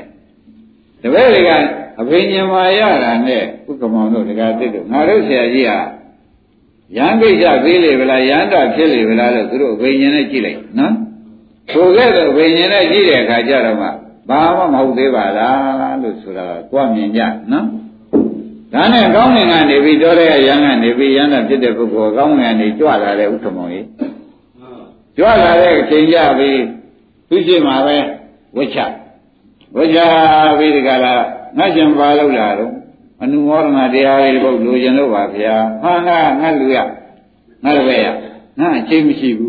[1.02, 1.52] တပည့်တွေက
[2.02, 5.80] အဘိညာမာရတာနဲ့ဥက္ကမောင်တို့ဒကာတိတို့ငါတို့ဆရာကြီးဟာ
[6.98, 10.94] ရဟန်းကိစ္စပေးလေဗလားရဟန္တာဖြစ်လေဗလားလို့သူတို့အဘိညာနဲ့ကြည့်လိုက်နော်
[11.74, 13.90] ဆိုခဲ့တော့အဘိညာနဲ့ကြည့်တဲ့အခါကျတော့မှ
[14.30, 17.22] ဘာမှမဟုတ်သေးပါလားလို့ဆိုတာကိုမြင်ကြ
[17.52, 17.66] နော်
[18.74, 23.86] ဒါနဲ့ကောင်းငင်ကနေပြီးတော့တဲ့ရဟန်းကနေပြီးရဟန္တာဖြစ်တဲ့ပုဂ္ဂိုလ်ကောင်းငင်ကနေကြွလာတဲ့ဥက္ကမောင်ကြီး
[25.18, 26.60] ကြွလာတဲ့အချိန်ကြပြီး
[27.30, 27.98] သူရှိမှာပဲ
[28.56, 28.80] ဝိချ
[29.76, 30.00] ဝိချ
[30.58, 31.14] ပြီးဒီကလာ
[31.58, 32.74] ငါရှင်ပါလို့လာတော့
[33.22, 36.78] အနုမောဒနာတရားတွေဘုလိုချင်လို့ပါဗျာဟာငါငါလူရ
[37.64, 38.08] ငါလည်းရ
[38.60, 39.48] ငါအချိန်မရှိဘူ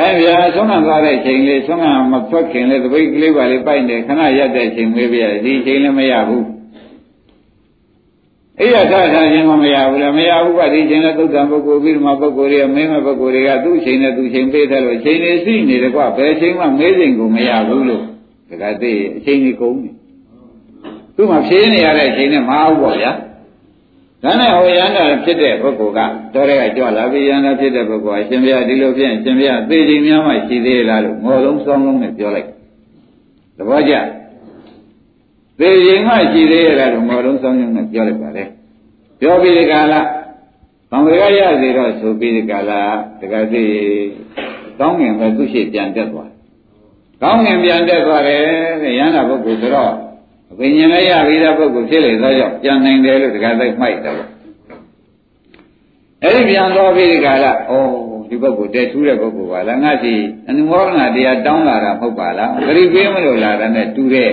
[0.00, 6.46] ဒါဗျာဆုံးမသွားတဲ့ချိန်လေးဆုံးမမထွက်ခင်လေးသပိတ်ကလေးပါလေးပိုက်နေခဏရက်တဲ့ချိန်လေးပြဒီချိန်လည်းမရဘူး
[8.58, 18.02] အဲ့ရထားထားခြင်းမရဘူးလားမရဘူးကဒီချိန်လည်းသုတ်တံပုဂ္ဂိုလ်ပြီးမှပုဂ္ဂိုလ်တွေကမင်းမပုဂ္ဂိုလ်တွေကသူ့ချိန်နဲ့သူ့ချိန်ပေးတယ်လို့ချိန်နေရှိနေတယ်ကွဘယ်ချိန်မှမေးချိန်ကိုမရဘူးလို့
[18.62, 19.94] ဒါကသိအချိန်ကြီးကုန်တယ်
[21.16, 23.12] သူ့မှာဖြေးနေရတဲ့အချိန်နဲ့မအောင်ပေါ့ဗျာ
[24.22, 26.00] ဒါနဲ့ဟောရဟန္တာဖြစ်တဲ့ပုဂ္ဂိုလ်က
[26.34, 32.48] တော့တဲ့ကကြွလာပြီးရဟန္တာဖြစ်တဲ့ပုဂ္ဂိုလ်အရှင်ဘုရားဒီလိုဖြစ်ရင်ရှင်ဘုရားသေချိန်များမှရှိသေးလားလို့ငေါ်လုံးစောင်းလုံးနဲ့ပြောလိုက်
[33.56, 33.94] သဘောကျ
[35.58, 38.44] သေချိန်မှရှိသေးရလားလို့ငေါ်လုံးစောင်းလုံးနဲ့ပြောလိုက်ပါလေ
[39.20, 40.00] ပြောပြီးဒီကလာ
[40.90, 42.80] သံဃာရစေတော့ဆိုပြီးဒီကလာ
[43.20, 43.64] တကသိ
[44.78, 46.30] ကောင်းငင်ပဲသူရှိပြန်တက်သွား
[47.22, 48.40] ကောင်းငင်ပြန်တက်သွားတယ်
[48.98, 49.92] ရဟန္တာပုဂ္ဂိုလ်ဆိုတော့
[50.52, 54.28] အပင်ဉာဏ်လည်းရပြီးတဲ့ပုဂ္ဂိုလ်ဖြစ်လေသောကြောင့်ပြန်နိုင်တယ်လို့ဒီကသိမှိုက်တယ်ပေါ့
[56.22, 57.72] အဲ့ဒီပြန်တော်ပြီးဒီကလာဩ
[58.28, 60.14] ဒီပုဂ္ဂိုလ်တဲထူးတဲ့ပုဂ္ဂိုလ်ပါလားငါစီ
[60.48, 64.30] အနုမောဒနာတရားတောင်းလာတာမဟုတ်ပါလားဂရိပေးမလို့လာတာနဲ့တူတဲ့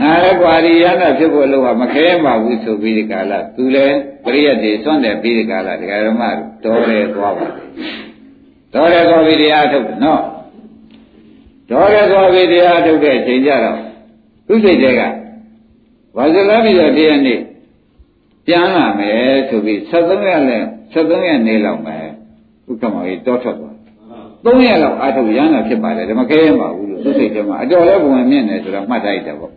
[0.00, 6.22] ငါလည်းကွာဒီရဟနာဖြစ်ဖို့လို့ကမခဲပါဘူးဆိုပြီးဒီကလာသူလည်းပရိယတ်တွေစွန့်တယ်ပြီးဒီကလာဒီကရမ
[6.64, 7.48] တော်တယ်သွားပါ
[8.74, 10.22] တော်တယ်သွားပြီးတရားထုတ်တယ်နော်
[11.70, 13.78] တော်တယ်သွားပြီးတရားထုတ်တဲ့အချိန်ကြတော့
[14.46, 15.02] သူစိတ်တွေက
[16.16, 17.40] ဝါဇလာပြီးတော့တရားနေ့
[18.46, 22.04] ပြန်လာမယ်ဆိုပြီး73ရက်နဲ့73ရက်နေလောက်မယ်
[22.70, 23.74] ဥက္ကမောကြီးတောထွက်သွား
[24.44, 29.52] 3ရက်လောက်အာထုတ်ရမ်းတာဖြစ်ပါလေဒါမခဲရပါဘူးလို့သူစိတ်ထဲမှာအတော်လဲပုံမြင့်နေဆိုတော့မှတ်ထားရတယ်ပေါ့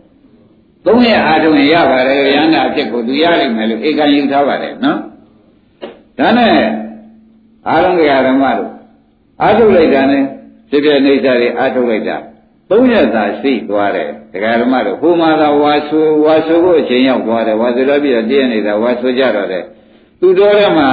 [0.86, 4.98] 3ရက်အာထုတ်ရင်ရပါတယ်ရမ်းတာအဖြစ်ကိုသူရနိုင်မယ်လို့ဧကန်ယူထားပါတယ်နော်
[6.18, 6.52] ဒါနဲ့
[7.68, 8.70] အာရုံကဓမ္မတို့
[9.42, 10.22] အာထုတ်လိုက်တာနဲ့
[10.70, 12.16] ဖြစ်ဖြစ်နေကြတွေအားထုတ်လိုက်တာ
[12.70, 19.64] သုံးရက်သာရှိသွားတယ်ဒကာဓမ္မတို့ဟိုမှာသာဝါဆိုဝါဆိုဖို့အချိန်ရောက်သွားတယ်ဝါဆိုတော့ပြီးတော့တည့်ရနေတာဝါဆိုကြတော့တယ်
[20.20, 20.88] သူတော်ထဲမှာ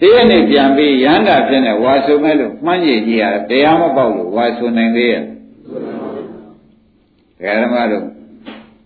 [0.00, 5.26] တည့်ရနေပြန်ပြီးရဟန္တာဖြစ်နေဝါဆိုမဲ့လို့မှန်းကြည့်ကြည့်ရတရားမပေါက်လို့ဝါဆိုနိုင်သေးရဲ့ဒ
[7.44, 8.04] ကာဓမ္မတို့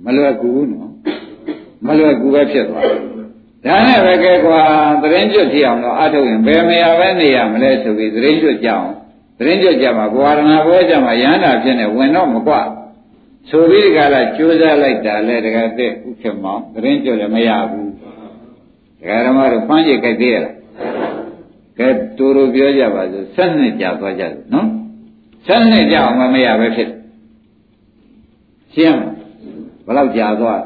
[0.04, 0.90] မလွယ်ကူဘူးနော်
[1.86, 2.84] မလွယ်ကူပဲဖြစ်သွား
[3.64, 4.60] ဒါနဲ့ပဲကဲကွာ
[5.02, 8.88] သတင်းကျွတ်ကြည့်အောင်တော့အထုတ်ရင်ဘယ်မရပဲနေရမလဲဆိုပြီးသတင်းကျွတ်ကြအောင်
[9.38, 12.54] သတင်းကြကြမှာဘဝရဏဘွဲကြမှာရဟန္တာဖြစ်နေဝင်တော့မကွ
[13.48, 17.90] ဆိုပြီးဒီကလာကြိုးစားလိုက်တာလဲတကယ်တဲ့ဥက္ကမောင်သတင်းကြလည်းမရဘူး
[19.00, 20.54] ဒကာဓမ္မတို့ဖမ်းကြိုက်ကြသေးရလား
[21.78, 24.68] ကဲတူတူပြောကြပါစို့ဆက်နှစ်ကြာသွားကြတယ်နော်
[25.46, 26.90] ဆက်နှစ်ကြာအောင်မရပဲဖြစ်
[28.74, 29.00] ရှင်း
[29.86, 30.60] ဘယ်လောက်ကြာသွား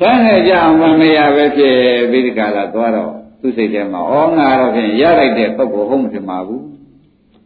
[0.00, 1.74] ဆက်နှစ်ကြာအောင်မရပဲဖြစ်
[2.10, 6.73] ပြီးဒီကလာသွားတော့သူစိတ်ထဲမှာဩငါတော့ဖြင့်ရလိုက်တဲ့ပုဂ္ဂိုလ်ဟုတ်မဖြစ်ပါဘူး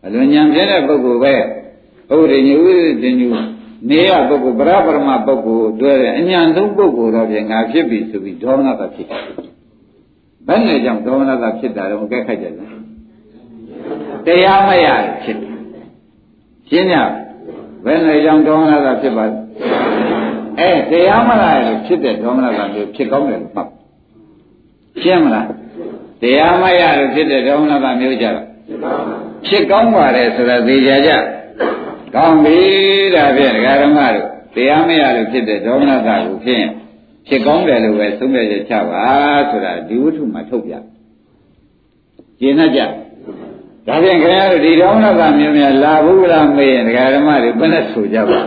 [0.04, 1.34] အလွန်ဉာဏ်ပြည့်တဲ့ပုဂ္ဂိုလ်ပဲ
[2.20, 3.22] ဥဒိညဥဒိည
[3.88, 9.22] နေရပုဂ္ဂိုလ်ပရပရမပုဂ္ဂိုလ်တွေ့တဲ့အញ្ញံဆုံးပုဂ္ဂိုလ်တော့ပြင်ငါဖြစ်ပြီဆိုပြီးဒေါမနတာဖြစ်တယ်
[10.46, 12.54] ဘယ်နဲ့ကြောင့်ဒေါမနတာဖြစ်တာတော့ကဲခိုက်ကြတယ်
[14.26, 14.86] တရားမရ
[15.22, 15.54] ဖြစ်တယ်
[16.68, 16.94] ရှင်းည
[17.84, 19.36] ဘယ်နဲ့ကြောင့်ဒေါမနတာဖြစ်ပါလဲ
[20.58, 23.68] အဲတရားမလာလို့ဖြစ်တဲ့ဒေါမနတာမျိုးဖြစ်ကောင်းတယ်လို့မှတ်
[25.02, 25.46] ရှင်းမလား
[26.22, 28.47] တရားမရလို့ဖြစ်တဲ့ဒေါမနတာမျိုးကြတော့
[29.46, 31.10] ဖြစ်ကောင်းပါတယ်ဆိုတာသိကြကြ
[32.14, 32.58] ကောင်းပြီ
[33.14, 36.66] ဒါဖြင့်ဒကာဓမ္မတို့တရားမရလို့ဖြစ်တဲ့ဒေါမနတာကိုဖြင့်
[37.28, 39.06] ဖြစ်ကောင်းတယ်လို့ပဲသုံးပြချက်ချပါ
[39.50, 40.74] ဆိုတာဒီဝတ္ထုမှာထုတ်ပြ
[42.40, 42.80] ကျင်တတ်ကြ
[43.86, 48.40] ဒါဖြင့်ခင်ဗျားတို့ဒီဒေါမနတာမျိုးများလာဘူးလားမေးရင်ဒကာဓမ္မတွေဘယ်နဲ့ဆိုကြပါ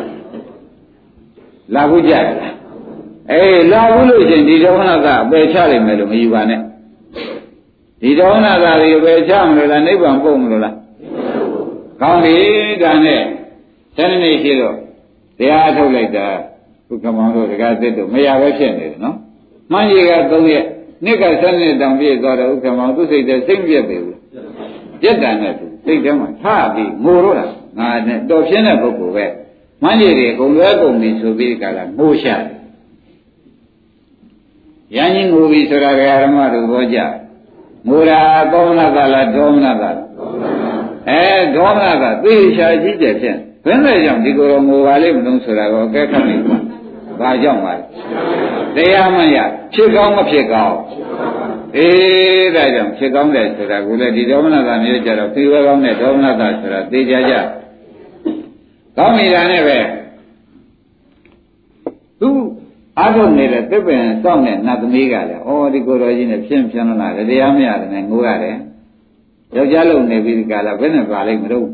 [1.75, 2.55] လာဘူးကြလား
[3.31, 6.61] အေးလာဘူးလို့ချင်းဒီဒေါမနတာအပယ်ချလိုက်မယ်လို့မယူပါနဲ့
[8.01, 10.75] ဒီဒေါမနတာတွေအပယ်ချမလို့လားနိဗ္ဗာန်ပို့မလို့လား
[12.01, 12.35] ကောင်းပြီ
[12.83, 13.21] ဒါနဲ့
[13.95, 14.75] ဆယ်နှစ်ရှိတော့
[15.37, 16.27] တရားထုတ်လိုက်တာ
[16.87, 19.15] ဘုကမောင်တို့တကားသစ်တို့မရပဲဖြစ်နေတယ်နော်
[19.71, 20.13] မှန်ကြီးက၃
[20.53, 20.65] ရက်
[21.03, 24.19] နှစ်ကဆယ်နှစ်တောင်ပြည့်သွားတော့ဥက္ကမောင်သူစိတ်ထဲစိတ်ပြည့်ပြီဘူး
[25.01, 26.43] ပြက်တန်တဲ့သူစိတ်ထဲမှာထ
[26.75, 27.45] ပြီးငိုတော့တာ
[27.79, 29.25] ငါနဲ့တော်ပြင်းတဲ့ပုဂ္ဂိုလ်ပဲ
[29.83, 32.61] မှန်ကြီးတွေအကုန်လွဲကုန်ပြီဆိုပြီးကြတာငိုရှာတယ်
[34.95, 36.99] ရန်ကြီးငိုပြီဆိုတာဓမ္မတို့ဘောကြ
[37.87, 38.19] ငိုတာ
[38.51, 39.97] ကောမနာကလားဒေါမနာကလား
[41.09, 41.23] အဲ
[41.55, 46.57] ဒေါမနာကသေချာကြည့်တယ်ဖြင့်ဘယ်နဲ့ကြောင့်ဒီကိုယ်တော်ငိုပါလိမ့်မလို့ဆိုတာကိုကဲခတ်နေပါ
[47.19, 47.83] ဘာကြောင့်ပါလဲ
[48.75, 49.37] တရားမရ
[49.73, 50.77] ဖြစ်ကောင်းမဖြစ်ကောင်း
[51.77, 57.33] အေးဒါကြောင့်ဖြစ်ကောင်းတယ်ဆိုတာကိုလည်းဒီဒေါမနတာမျိုးကြတော့သေဝကောင်းတဲ့ဒေါမနတာဆိုတာသိကြကြ
[58.97, 59.79] ကောင်းပြီလားနဲ့ပဲ
[62.21, 62.29] သူ
[63.01, 68.57] အားထုတ်နေတဲ့သစ်ပင်စောင့်တဲ့နတ်သမီးကလည်းဩဒီကိုယ်တော်ကြီးနဲ့ဖြင်းဖြင်းလာတယ်တရားမရတယ်နဲ့ငိုရတယ်
[69.55, 71.67] ယောက်ျားလုံနေပြီးဒီကလာဘယ်နဲ့ပါလိမ့်မလို့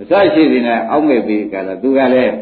[0.00, 2.34] အစရှိနေနဲ့အောက်မဲ့ပြီးကလာသူကလည်း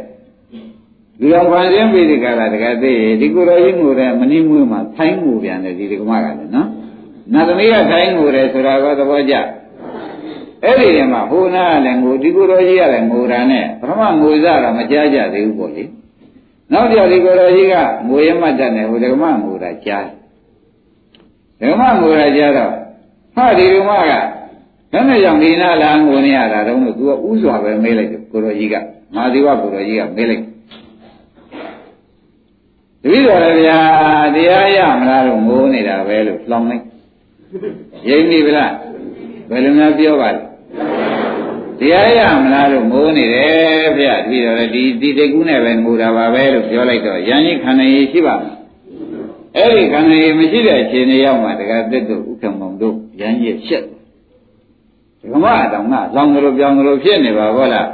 [1.20, 6.68] ဒီအောင်ခံရင်းပြီးဒီကလာတကယ်သိဒီကိုယ်တော်ကြီးငိုတဲ့မနှီးမွေးမှာထိုင်းငိုပြန်တယ်ဒီဒကမကလည်းနော်
[7.32, 9.34] နတ်သမီးကထိုင်းငိုတယ်ဆိုတာကသဘောကျ
[10.64, 15.84] အဲ့ဒီတည်းမှာဟိုနာကလည်းငိုဒီကိုယ်တော်ကြီးကလည်းငိုတာနဲ့ပထမငိုစားတာမကြားကြသေးဘူးပေါ့လေ
[16.72, 17.74] နောက်ကြဒီကိုယ်တော်ကြီးက
[18.08, 20.06] ငိုရမှတ်တတ်တယ်ဟိုဒကမငိုတာကြား
[21.60, 22.72] ဒကမငိုတာကြားတော့
[23.34, 24.12] ဟာဒီဒကမက
[24.92, 28.74] ဘယ်နဲ့ကြောင့်ဒီနာလာငိုနေရတာတုံးလို့သူကဥစွာပဲမေးလိုက်တယ်ကိုတော်ကြီးက
[29.14, 30.42] မာသီဝကိုတော်ကြီးကမေးလိုက်
[33.02, 33.78] တပည့်တော်လည်းဗျာ
[34.34, 36.84] တရားရမလားလို့ငိုနေတာပဲလို့လောင်းလိုက်
[38.08, 38.72] ရိပ်ပြီဗလား
[39.50, 40.49] ဘယ်လိုများပြောပါလဲ
[41.80, 48.56] တရားရမလားလို့ငိုနေတယ်ဗျာတပည့်တော်လည်းဒီဒီတိတ်ကူးနဲ့ပဲငိုတာပါပဲလို့ပြောလိုက်တော့ရန်ကြီးခန္ဓာရည်ရှိပါမယ်
[49.56, 53.84] အဲ့ဒီခန္ဓာရည်မရှိတဲ့အချိန်တွေရောက်မှတကယ်သစ်တို့ဥက္ကမောင်တို့ရန်ကြီးရှက်
[55.22, 57.88] ဓမ္မတောင်ကလောင်ကလေးပြောင်းကလေးဖြစ်နေပါဘောလား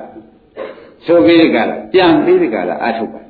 [1.06, 3.20] ဆိုပြီးဒီကလာပြန်ပြီးဒီကလာအထုတ်ပါ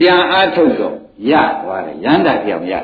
[0.00, 0.94] ပြန်အထုတ်တော့
[1.30, 2.74] ရသွားတယ်ရန္တာပြောင်ရ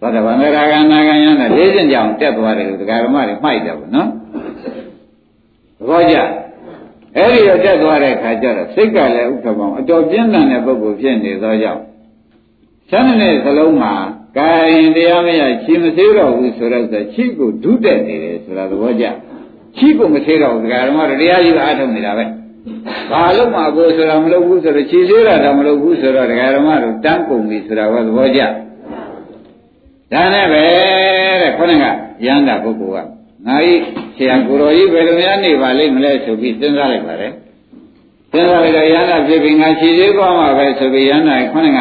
[0.00, 4.08] သောတာပန်ရာဂနာဂယန္တာလေးစင်ကြောင်တက်သွားတယ်လို့ဒကာဓမ္မတွေမှိုက်တယ်ဗောနော်
[5.78, 6.16] သဘောကျ
[7.16, 11.82] အဲ့ဒီတော့တက်သွားတဲ့ခါကျတော့စိတ်ကလည်းဥက္ကမောင်အတော်ပြင်းထန်တဲ့ပုဂ္ဂိုလ်ဖြစ်နေသောကြောင့်
[12.90, 13.94] ဆန်းတဲ့စလုံးမှာ
[14.38, 19.04] ကာယင်တရားမရချီမသေးတော့ဘူးဆိုတော့ချီကိုဒုတက်နေတယ်ဆိုတာသဘောကျ
[19.76, 22.24] ချီကိုမသေးတော့ဘူးဒကာဓမ္မတို့တရားကြီးအားထုတ်နေတာပဲ
[23.10, 28.40] ဘာလို့မှကိုဆိုတာမလုပ်ဘူးဆိုတော့ခြေသေးတာတော့မလုပ်ဘူးဆိုတော့ဒကာဓမ္မတို့တန်းကုန်ပြီဆိုတာကသဘောကျ
[30.12, 30.62] ဒါနဲ့ပဲ
[31.42, 31.84] တဲ့ခေါင်းက
[32.26, 33.72] ရန်တာပုဂ္ဂိုလ်က ငါဤ
[34.16, 37.32] ဆရာကိုတော်ကြီးဘယ်လိုများနေပါလိမ့်မလဲဆိုပြီးစဉ်းစားလိုက်ပါတယ်
[38.32, 41.80] စဉ်းစားလိုက်တော့ရန်တာဖြစ်ပြီးငါခြေသေးသွားမှာပဲဆိုပြီးရန်တာခေါင်းက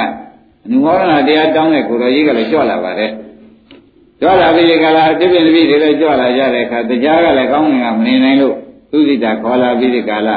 [0.66, 3.12] အနုမောဒနာတရားတောင်းတဲ့ကိုတော်ကြီးကလည်းကြွလာပါတယ်
[4.22, 8.56] ကြွလာပြီးကလာအပြည့်ပြည့်တပည့်တွေလည်းကြွလာကြတဲ့အခါတရားကလည်းကောင်းငင်ကမနေနိုင်လို့
[8.92, 10.30] သူစိတာခေါ်လာပြီးဒီကာလ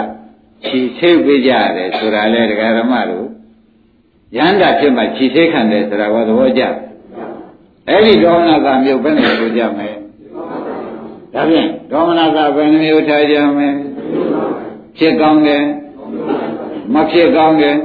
[0.65, 3.27] ခြိဆေးပေးကြရတယ်ဆိုတာလေဒကာဓမ္မတို့
[4.37, 6.63] ရဟန္တာဖြစ်မှခြိဆေးခံတယ်ဆိုတာကသဘောကျ
[7.89, 10.02] အဲ့ဒီဒေါမနတာမျိုးဘယ်နဲ့ဆိုကြမလဲ
[11.35, 13.69] ဒါဖြင့်ဒေါမနတာဘယ်နှမျိုးထားကြမလဲ
[14.97, 15.63] ဖြစ်ကောင်းတယ်
[16.95, 17.77] မဖြစ်ကောင်းတယ်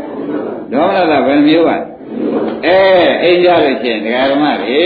[0.73, 1.77] ဒေါမနတာဘယ်နှမျိုးပါ
[2.65, 2.79] အဲ
[3.23, 4.83] အိမ်ကြလို့ရှိရင်ဒကာဓမ္မတွေ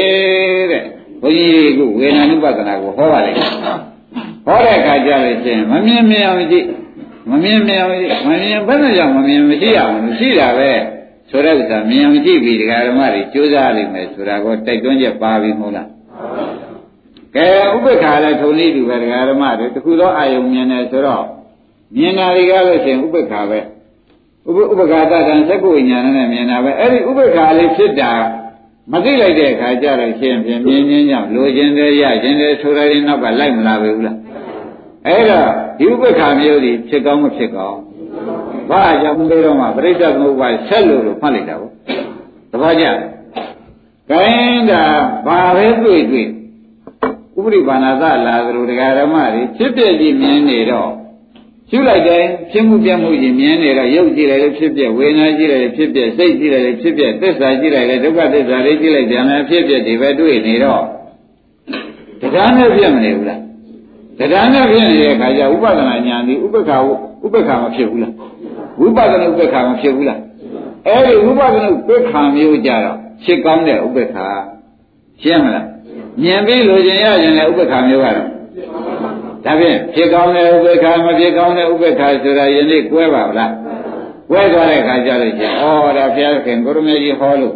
[0.72, 0.84] တဲ့
[1.22, 3.38] ဘုန်းကြီးကဝေဒနာနုပဒနာကိုဟောပါလိမ့်
[4.46, 6.66] ဟောတဲ့အခါကျလို့ရှိရင်မမြင်မြင်အောင်ကြည့်
[7.30, 10.72] မမြင်မြင်အောင်ကြည့်မမြင်ဘယ်နဲ့ကြောင့်မမြင်မရှိအောင်မရှိတာပဲ
[11.30, 15.88] ဆိုတဲ့ဥစ္စာမြင်အောင်ကြည့်ပြီးဒကာဓမ္မတွေကြိုးစားလိမ့်မယ်ဆိုတာကိုတိုက်တွန်းချက်ပါပြီမဟုတ်လား
[17.36, 21.26] ကဲဥပ္ပခါလည်းထုံနည်းတူပဲဒကာဓမ္မတွေတခုသောအာယုံမြင်တယ်ဆိုတော့
[21.98, 23.60] မြင်တာတွေကလို့ရှိရင်ဥပ္ပခါပဲ
[24.48, 28.12] ဥပ္ပခါတတံသက္ကုဝိညာဏနဲ့မြင်တာပဲအဲ့ဒီဥပ္ပခါလေးဖြစ်တာ
[28.92, 34.18] မသိလိုက်တဲ့အခါကျတော့ရှင်ဖြင့်မြင်ခြင်းကြောင့်လိုခြင်းတွေရခြင်းတွေဆိုရတဲ့နောက်ကလိုက်မလာဘူးလား
[35.08, 35.48] အဲ့တော့
[35.80, 37.80] ဒီဥပ္ပခါမျိုးဒီဖြစ်ကောင်းမဖြစ်ကောင်း
[38.70, 41.72] ဘာကြောင့်မေးတော့မှပြိဿသမုပ္ပါဆက်လို့လို့မှတ်လိုက်တာပေါ့
[42.52, 42.86] သဘောကျ
[44.10, 44.84] ခိုင်းတာ
[45.28, 46.28] ဘာပဲတွေ့တွေ့
[47.38, 50.92] ဥပရိပါဏသလာသလိုတရားဓမ္မတွေဖြစ်ပြကြည့်မြင်နေတော့
[51.70, 60.84] ရှုလိုက်တယ်ဖြစ်မှုပြမှုကြီးမြင်နေတော့ရုပ်ကြည့်လိုက်လို့ဖြစ်ပြဝေဒနာကြည့်လိုက်လို့ဖြစ်ပြစိတ်ကြည့်လိုက်လို့ဖြစ်ပြသစ္စာကြည့်လိုက်လို့ဒုက္ခသစ္စာလေးကြည့်လိုက်ပြန်လည်းဖြစ်ပြဒီပဲတွေ့နေတော့
[62.22, 63.40] တရားနဲ့ပြည့်မနေဘူးလား
[64.20, 66.78] တရားနဲ့ပြည့်နေတဲ့အခါကျဥပဒနာဉာဏ်ဒီဥပ္ပခါ
[67.26, 68.14] ဥပ္ပခါမဖြစ်ဘူးလား
[68.80, 70.20] ဝိပဿနာဥပ္ပခါမဖြစ်ဘူးလား
[70.88, 74.28] အဲ့ဒီဝိပဿနာဥပ္ပခါမျိုးကြတော့ဖြစ်ကောင်းတဲ့ဥပ္ပခါ
[75.22, 75.71] ရှင်းမလား
[76.24, 78.28] မြင်ပြီးလိုချင်ရရင်လည်းဥပ္ပခါမျိုးကတော့
[79.46, 83.54] ဒါဖြင့်ဖြစ်ကောင်းတဲ့ဥပ္ပခါမဖြစ်ကောင်းတဲ့ဥပ္ပခါဆိုတာယနေ့ကွဲပါဗလား
[84.30, 87.56] ကွဲသွားတဲ့အခါကျတော့ကျဩဒါဘုရားခင်ကိုရမေကြီးဟောလို့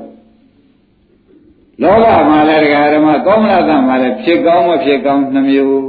[1.81, 5.81] လောဘမှာလည်းတရားဓမ္မကောမလသမှာလည်းဖြစ်ကောင်းမဖြစ်ကောင်းနှမျိုး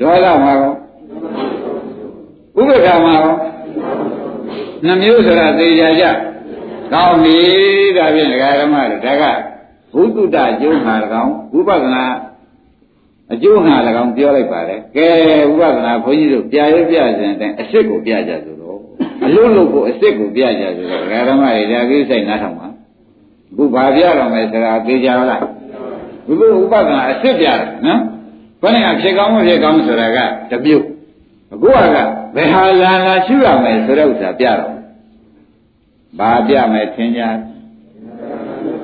[0.00, 0.72] ဒေါသမှာကော
[2.58, 3.34] ဥပ္ပခါမှာကော
[4.86, 6.04] နှမျိုးဆိုတာသိကြကြ
[6.92, 7.36] ကောင်းပြီ
[7.96, 9.49] ဒါဖြင့်ဒကာဓမ္မတွေဒါက
[9.94, 12.04] ဘုသူတ္တအကျိုးမှာ၎င်းဝိပဿနာ
[13.32, 15.08] အကျိုးဟာ၎င်းပြောလိုက်ပါတယ်ကဲ
[15.50, 18.78] ဝိပဿနာဘုန်းကြီးတို့ပြရပြစဉ်တဲ့အစ်စ်ကိုပြကြဆိုတော့
[19.24, 22.68] အလုံးလုံးကိုအစ်စ်ကိုပြကြဆိုတော့ဒကာဓမ္မတွေဒါကိစ္စနားထောင်ပါ
[23.50, 25.42] အခုဘာပြတော့မယ်ဆိုတာသိကြလား
[26.26, 28.00] ဘုရားဥပဒနာအစ်စ်ပြတယ်နော်
[28.62, 30.18] ဘယ်နဲ့ဖြစ်ကောင်းမဖြစ်ကောင်းဆိုတာက
[30.50, 30.84] တပြုတ်
[31.52, 31.76] အခုက
[32.34, 34.74] ဘယ်ဟာလာလာရှုရမယ်ဆိုတဲ့ဥစ္စာပြတော့
[36.18, 37.22] ဘာပြမယ်ထင်ကြ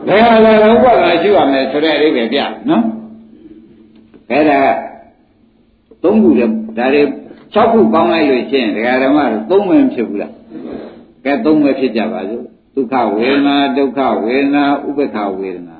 [0.06, 2.38] ဘယ်ဟာလာလာဥပဒနာရှုရမယ်ဆိုတဲ့အဓိပ္ပာယ်ပြ
[2.70, 2.84] နော်
[4.30, 4.58] အဲ့ဒါ
[6.02, 6.46] သုံးခုလေ
[6.78, 7.02] ဒါတွေ
[7.54, 10.32] ၆ခုပေါင်းလိုက်လို့ရှိရင်ဒကာဓမ္မတို့သုံးမဖြစ်ဘူးလား
[11.24, 12.44] ကဲသုံးမဖြစ်ကြပါစို့
[12.74, 15.76] ဒုက္ခဝေဒနာဒုက္ခဝေဒနာဥပ္ပခဝေဒနာ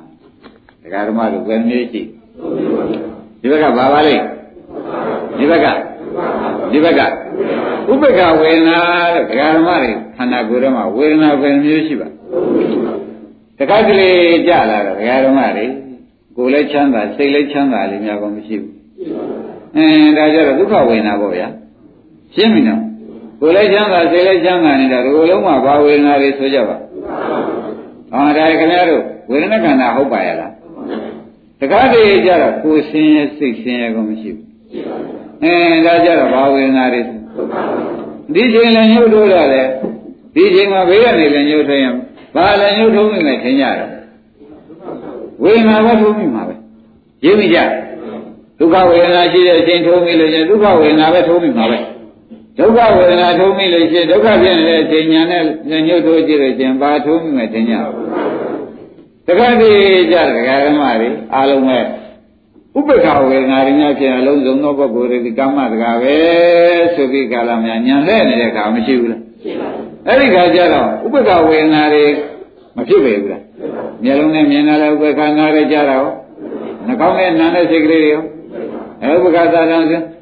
[0.82, 2.02] ဒကာဓမ္မတို့ဘယ်နည်းရှိ
[3.40, 4.24] ဒီဘက်ကဘာပါလိမ့်
[5.38, 5.66] ဒီဘက်က
[6.72, 7.00] ဒီဘက်က
[7.90, 8.78] ဥပ္ပခဝေဒနာ
[9.14, 12.08] တဲ့ဒကာဓမ္မတွေခန္ဓာကိုယ်ထဲမှာဝေဒနာဘယ်မျိုးရှိပါ
[13.58, 15.66] တခါကလေးကြလာတော့ဒကာဓမ္မတွေ
[16.36, 18.72] ကိုယ်လည်းချမ်းသာစိတ်လည်းချမ်းသာလေးများကောမရှိဘူး
[19.76, 21.48] အင်းဒါကြတော့ဒုက္ခဝေဒနာပေါ့ဗျာ
[22.34, 22.80] ရှင်းပြီနော်
[23.40, 26.76] ကိုယ်လည်းချမ်းသာစိတ်လည်းချမ်းသာနေတာဒီလိုလုံးမှာဘာဝေဒနာတွေဆိုကြပါ
[28.10, 30.52] ဟောဒါခင်ဗျားတို့ဝေဒနာခန္ဓာဟုတ်ပါရဲ့လား
[31.60, 34.44] တခါတည်းကြတော့ကိုယ်ဆင်းရဲစိတ်ဆင်းရဲကောမရှိဘူး
[35.42, 37.00] အင်းဒါကြတော့ဘာဝေဒနာတွေ
[38.34, 39.62] ဒီချိန်လည်းညှို့ထိုးတာလေ
[40.34, 41.94] ဒီချိန်မှာဘေးကနေလည်းညှို့ထိုးရင်
[42.36, 43.88] ဘာလည်းညှို့ထိုးမိမယ်ထင်ကြတယ်
[45.42, 46.54] ဝေဒနာပဲထိုးမိမှာပဲ
[47.24, 47.58] ရင်းမိကြ
[48.58, 51.78] ဒုက္ခဝေဒနာရှိတဲ့အချိန်ထိုးမိလို့ချင်းဒုက္ခဝေဒနာပဲထိုးမိမှာပဲ
[52.58, 57.74] ဒုက္ခဝေဒနာထိုးမိလို့ရှိရင်ဒုက္ခဖြစ်နေတဲ့အချိန်ညာနဲ့ညှို့ထိုးကြည့်လို့ချင်းဘာထိုးမိမယ်ထင်ကြ
[59.26, 61.78] တခါတည်းကြဒကာဓမ္မတွေအားလုံးပဲ
[62.78, 66.14] ဥပ္ပခဝေဒနာတွေများဖြစ်အလုံးစုံသောပုဂ္ဂိုလ်တွေဒီကမ္မတကာပဲ
[66.94, 72.04] ဆိုပြီးကာလများညံလဲနေတဲ့ခါမရှိဘူးလားရှိပါဘူး အဲ့ဒီခါကျတော့ဥပ္ပခဝေဒနာတွေ
[72.76, 73.42] မဖြစ်ပေဘူးလား
[74.02, 76.06] မျက်လုံးနဲ့မြင်လာတဲ့ဥပ္ပခနာတွေကြတာရော
[76.86, 78.24] နှာခေါင်းနဲ့နားတဲ့စိတ်ကလေးတွေရော
[79.02, 79.78] အဲဥပ္ပခသာတံ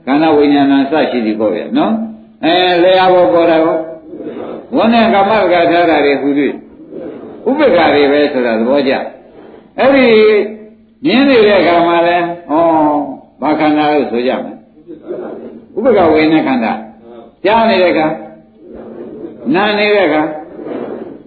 [0.07, 1.93] ခန္ဓာဝိညာဏစရှိသည်ပေါ့ဗျာနော်
[2.45, 2.55] အဲ
[2.85, 3.77] လေယာဘောပေါ်တာရော
[4.77, 6.53] ဝန်းနဲ့ကမ္မတကာထားတာတွေဟူသည်
[7.49, 8.93] ဥပ္ပခတွေပဲဆိုတာသဘောကျ
[9.79, 10.09] အဲ့ဒီ
[11.05, 12.53] မြင်နေတဲ့အခါမှာလဲဩ
[13.41, 14.57] ဘာခန္ဓာလို့ဆိုကြမယ်
[15.77, 16.73] ဥပ္ပကဝေနခန္ဓာ
[17.45, 18.07] ကြားနေတဲ့အခါ
[19.55, 20.23] နားနေတဲ့အခါ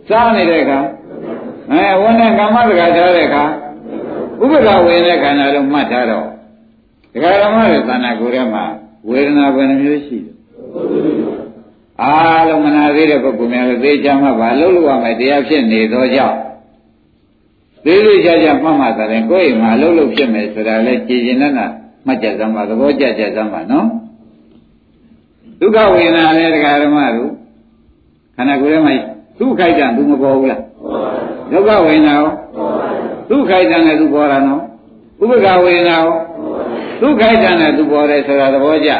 [0.09, 0.79] စားနေတဲ့အခါ
[1.71, 3.43] အဲဝဏ္ဏကမ္မစကားထားတဲ့အခါ
[4.41, 6.25] ဥပ္ပကဝေနခန္ဓာလို့မှတ်ထားတော့
[7.13, 8.63] ဒကာဓမ္မရဲ့သဏ္ဍာကိုယ်ထဲမှာ
[9.09, 10.31] ဝေဒနာဘယ်နှမျိုးရှိလဲ
[12.03, 16.37] အားလုံးမနာသေးတဲ့ပုဂ္ဂိုလ်များလည်းသိချမ်းမှပါလှုပ်လို့ရမယ်တရားဖြစ်နေသောကြောင့်
[17.85, 21.67] သေးသေးချာချာမှတ်မှသာရင်ကိုယ့်အိမ်မှာအလုပ်လုပ်ဖြစ်မယ်ဆိုတာလဲကြည်ကျင်တဲ့နာ
[22.05, 23.87] မှတ်ကြစမ်းပါသဘောကျကြစမ်းပါနော်
[25.59, 27.31] ဒုက္ခဝေဒနာလည်းတရားဓမ္မတို့
[28.37, 28.93] ခန္ဓာကိုယ်ထဲမှာ
[29.39, 30.61] သူ့ခိုက်တံသူမပေါ်ဘူးလား
[31.51, 32.29] ဒုက္ခဝေဒနာရော
[33.29, 34.61] သူ့ခိုက်တံနဲ့သူပေါ်တာနော်
[35.21, 36.07] ဥပ္ပခဝေဒနာရော
[37.01, 38.91] သူ့ခိုက်တံနဲ့သူပေါ်တယ်ဆိုတာသဘောကျ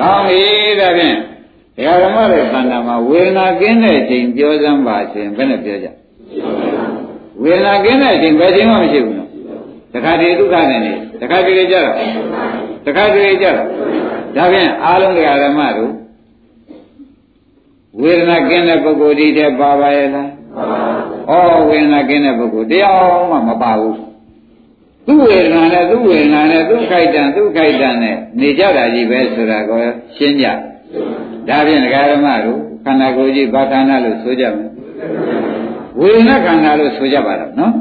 [0.00, 0.40] ကောင်းပြီ
[0.80, 1.16] ဒါဖြင့်
[1.76, 5.88] ဒကာဓမ္မတွေသန္တာမှာဝေဒနာကင်းတဲ့ချိန်ပြောစမ်းပါရှင်ဘယ်နဲ့ပြောကြ
[7.42, 9.30] ဝေဒနာကင်းတဲ့ချိန်ဘယ်ချိန်မှမရှိဘူးနော်
[9.94, 11.90] တခါတည်းဒုက္ခနဲ့နေတခါတည်းကြတော့
[12.86, 13.56] တခါတည်းကြတော့
[14.36, 15.92] ဒါဖြင့်အာလုံးဒကာဓမ္မတို့
[18.02, 20.28] ဝေဒနာကင်းတဲ့ပုဂ္ဂိုလ်ဒီတဲ့ပါပါရဲ့လား
[21.30, 23.98] ဩဝေဒနာကင်းတဲ့ပုဂ္ဂိုလ်တရားမှမပါဘူး
[25.06, 29.78] သူ့ဝေဒနာနဲ့သူ့ဝေဒနာနဲ့သူ့ခိုက်တံသူ့ခိုက်တံနဲ့နေကြတာကြီးပဲဆိုတာကို
[30.16, 30.46] ရှင်းကြ
[31.48, 34.68] ဒါဖြင့်ဒကာဓမ္မတို့ခန္ဓာကိုယ်ကြီးဘာခန္ဓာလို့ဆိုကြမယ်
[36.00, 37.74] ဝေဒနာခန္ဓာလို့ဆိုကြပါတော့နော်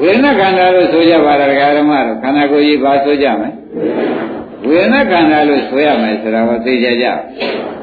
[0.00, 3.50] ဝေဒနာခန္ဓာလို့ဆိုကြပါတော့ဒကာဓမ္မတို့ခန္ဓာကိုယ်ကြီးဘာဆိုကြမလဲ
[4.68, 7.06] ဝေဒနာခန္ဓာလို့ဆိုရမယ်ဆိုတာကိုသိကြကြ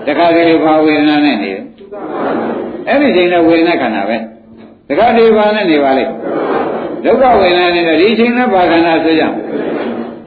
[0.07, 1.63] တခါတည်းဘာဝေဒနာနဲ့နေတယ်
[2.87, 4.17] အဲ့ဒီချိန်တော့ဝေဒနာခန္ဓာပဲ
[4.87, 6.13] တခါတည်းဘာနဲ့နေပါလိမ့်
[7.03, 9.23] ဒုက္ခဝေဒနာနဲ့ဒီချိန်နဲ့ဘာခန္ဓာဆိုကြ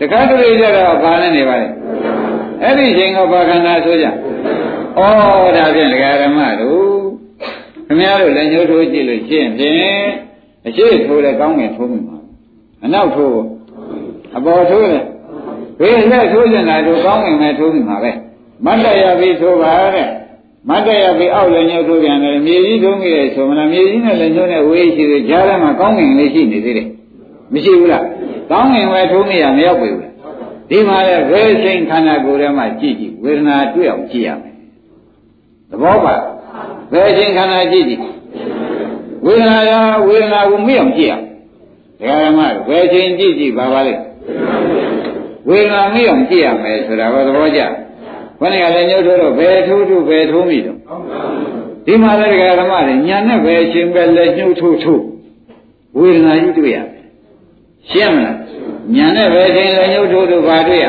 [0.00, 1.74] တခါတည်းကြတော့ဘာနဲ့နေပါလိမ့်
[2.62, 4.10] အဲ့ဒီချိန်ကဘာခန္ဓာဆိုကြဩ
[5.56, 7.08] ဒါဖြင့်ဒကာရမတို့
[7.86, 10.08] ခင်ဗျားတို့လည်းညှိုးထိုးကြည့်လို့ရှင်းဖြင့်
[10.66, 12.18] အရှိထိုးတယ်ကောင်းငင်ထိုးမိမှာ
[12.84, 13.32] အနောက်ထိုး
[14.36, 15.04] အပေါ်ထိုးတယ်
[15.80, 18.12] ဘေးလက်ထိုးနေတာတို့ကောင်းငင်မဲ့ထိုးမိမှာပဲ
[18.64, 20.08] မတ်တရပြီးထိုးပါတဲ့
[20.68, 26.88] မတ်တရပြီးအောက်လည်းညှိုးထိုးပြန်တယ်မြေကြီးထိုးမိတယ်ဆိုမလားမြေကြီးနဲ့လည်းညှိုးနဲ့ဝေးရှိသေးကြားထဲမှာကောင်းငင်လေးရှိနေသေးတယ်
[27.52, 28.04] မရှိဘူးလား
[28.50, 30.12] ကောင်းငင်ပဲထိုးမိရမရောက်ပြီဘူးလား
[30.70, 34.54] ဒီမှာလည်းဘယ်ချိန်ခန္ဓာကိုယ်ထဲမှာကြည့်ကြည့်ဝေဒနာတွေ့အောင်ကြည့်ရမယ်
[35.70, 36.14] သဘောပါ
[36.92, 38.02] ဘယ်ချိန်ခန္ဓာကြည့်ကြည့်
[39.24, 41.14] ဝေဒနာရောဝေဒနာကိုမေ့အောင်ကြည့်ရ
[42.00, 44.02] ဒကာရမဘယ်ချိန်ကြည့်ကြည့်ပါပါလိမ့်
[45.48, 47.60] ဝေဒနာမေ့အောင်ကြည့်ရမယ်ဆိုတာကိုသဘောကျ
[48.38, 50.78] ခொနည်းကလည်းညှို့ထိုးတော့ဘယ်ထိုးထိုးဘယ်ထိုးမိတော့
[51.86, 55.02] ဒီမှာလည်းဒကာရမတွေညာနဲ့ဘယ်ချိန်ပဲလက်ညှို့ထိုးထိုး
[55.98, 57.04] ဝေဒနာကြီးတွေ့ရတယ်
[57.90, 58.36] ရှင်းမလား
[58.94, 60.86] ညာနဲ့ပဲချိန်လည်းညှုပ်ထိုးထိုးပါတွေ့ရ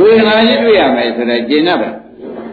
[0.00, 1.90] ဝေဒနာကြီးတွေ့ရမယ်ဆိုတော့ကျင်납ပါ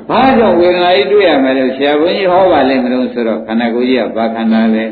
[0.09, 4.85] ဘာကြောင့်ဝေဒနာကြီးတွေ့ရမယ်လို့ဆရာဘုန်းကြီးဟောပါလိမ့်မလို့ဆိုတော့ခန္ဓာကိုယ်ကြီးကဘာခန္ဓာလဲ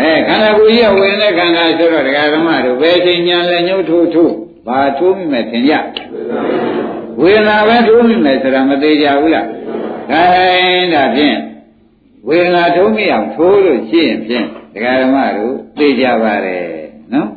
[0.00, 4.34] အဲခန္ဓာကိုယ်ကြီးကဝေဒနာခန္ဓာဆိုတော့ဒကာဓမ္မတို့ဘယ်ချိန်ညာလည်းညှုပ်ထိုးထိုး
[4.66, 5.74] ဘာထိုးမိမယ်ထင်ကြ
[7.20, 9.46] ဝေဒနာပဲထိုးမိမယ်ဆိုတာမသေးကြဘူးလား
[10.10, 11.38] ခိုင်းဒါဖြင့်
[12.28, 16.64] ဝေဒနာထိုးမိအောင်ထိုးလို့ရှိရင်ဖြင့်ဒကာဓမ္မတို့သိကြပါတယ်
[17.14, 17.28] နော်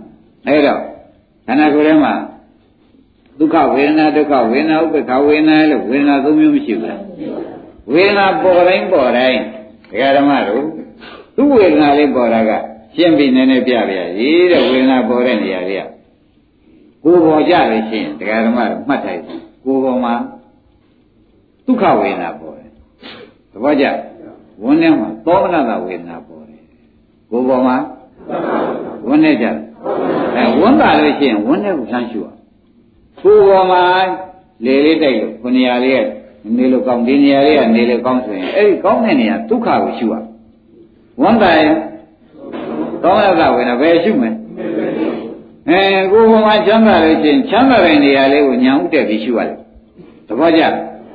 [0.47, 0.82] အဲ့တော့
[1.45, 2.13] ခန္ဓာကိုယ်ထဲမှာ
[3.39, 7.01] ဒုက္ခဝေဒနာဒုက္ခဝေဒနာဥပ္ပခဝေဒနာလို့ဝေဒနာသုံးမျိုးမရှိဘူးလား
[7.93, 9.41] ဝေဒနာပေါ်တိုင်းပေါ်တိုင်း
[9.91, 10.65] ဒကာဓမ္မတို့
[11.36, 12.51] သူ့ဝေဒနာလေးပေါ်တာက
[12.95, 15.88] ရှင်းပြီးနည်းနည်းပြပြရေတဲ့ဝေဒနာပေါ်တဲ့နေရာလေးက
[17.03, 19.19] ကိုယ်ပေါ်ကြလို့ရှိရင်ဒကာဓမ္မတို့မှတ်ထား
[19.66, 20.13] ကိုယ်ပေါ်မှာ
[21.66, 22.70] ဒုက္ခဝေဒနာပေါ်တယ်
[23.51, 23.86] သဘောကျ
[24.63, 26.61] ဝန်းထဲမှာသောမနတဝေဒနာပေါ်တယ်
[27.30, 27.78] ကိုယ်ပေါ်မှာ
[29.07, 29.55] ဝန်းနေကြတယ်
[30.36, 32.28] အဲဝန်းတာလို့ရှိရင်ဝန်းတဲ့ကိုဆန်းရှုရ
[33.22, 33.84] ကိုယ်ပေါ်မှာ
[34.66, 36.05] လေလေးတိုက်လို့ခုနေရာလေးက
[36.57, 40.16] နေလို့ကောင်းဒီနေရာလေးကနေလို့ကောင်းဆိုရင်အဲ့ဒီကောင်းတဲ့နေရာဒုက္ခကိုရှုရ
[41.22, 41.76] ဝန်းတာရင်
[43.03, 44.32] ကောင်းရတာဝင်တော့ဘယ်ရှုမလဲ
[45.70, 49.57] အဲကိုယ်ပေါ်မှာချမ်းသာလို့ရှိရင်ချမ်းသာတဲ့နေရာလေးကိုညာဥတက်ပြီးရှုရတယ်
[50.28, 50.61] သဘောကျ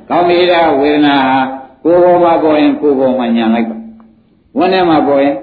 [0.08, 1.38] ကောင်းနေတာဝေဒနာဟာ
[1.84, 3.76] ကိုယ်ပေါ်မှာပေါ်ရင်ကိုယ်ပေါ်မှာညာလိုက်ပါ
[4.58, 5.36] ဝန်းထဲမှာပေါ်ရင်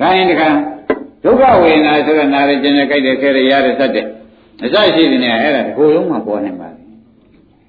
[0.00, 0.50] ခိုင်းတခါ
[1.24, 4.06] ဒုက္ခဝေဒနာဆိုတော့နာရခြင်းနဲ့ကြိုက်တယ်ခဲရရတဲ့သတ်တဲ့
[4.62, 6.80] အစရှိတဲ့နေရာအဲ့ဒါဒီကိုယ်လုံးမှာပေါ်နေပါလေ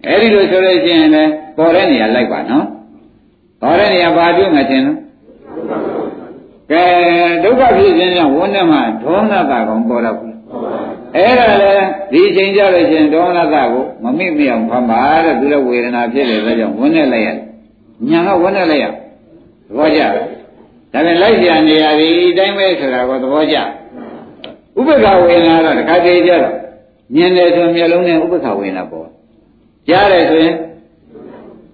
[0.06, 2.66] အဲ့ဒီလိုဆိုလို့ရှိရင်လည်းပေါ်တဲ့နေရာလိုက်ပါနော်
[3.62, 4.98] ပေါ်တဲ့နေရာဘာတွေ့မှထင်နော်
[6.72, 6.84] ကဲ
[7.44, 10.36] ဒုက္ခဖြစ်ခြင်းကြောင့်ဝန်းထဲမှာဒေါမနတာကောင်ပေါ်တော့ဘူး
[11.16, 17.38] အဲ့ဒါလည်းဒီချိန်ကြလို့ရှိရင်ဒေါမနတာကိုမမိမိအောင်ဖမ်းပါတဲ့သူလည်းဝေဒနာဖြစ်တယ်ဆိုကြောင့်ဝန်းနဲ့လိုက်ရတယ်
[18.10, 18.94] ညာကဝန်းနဲ့လိုက်ရသ
[19.78, 20.24] ဘောကျလားဒါ
[20.92, 26.54] ပြန်လိုက်ပြန်နေရပြီအတိုင်းပဲဆိုတာကိုသဘောကျဥပ္ပခဝေဒနာတော့တခါတည်းကြတော့
[27.16, 29.08] မြင်တယ်ဆိုမျက်လုံးနဲ့ဥပ္ပခဝေဒနာပေါ်
[29.88, 30.56] ကြားတယ်ဆိုရင်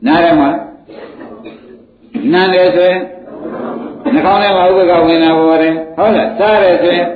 [0.06, 0.50] နားထဲမှာ
[2.34, 3.02] နားတယ်ဆိုရင်
[4.16, 7.10] နှာခေါင်းထဲမှာဥပ္ပခဝေဒနာပေါ်တယ်ဟုတ်လားစားတယ်ဆိုရင်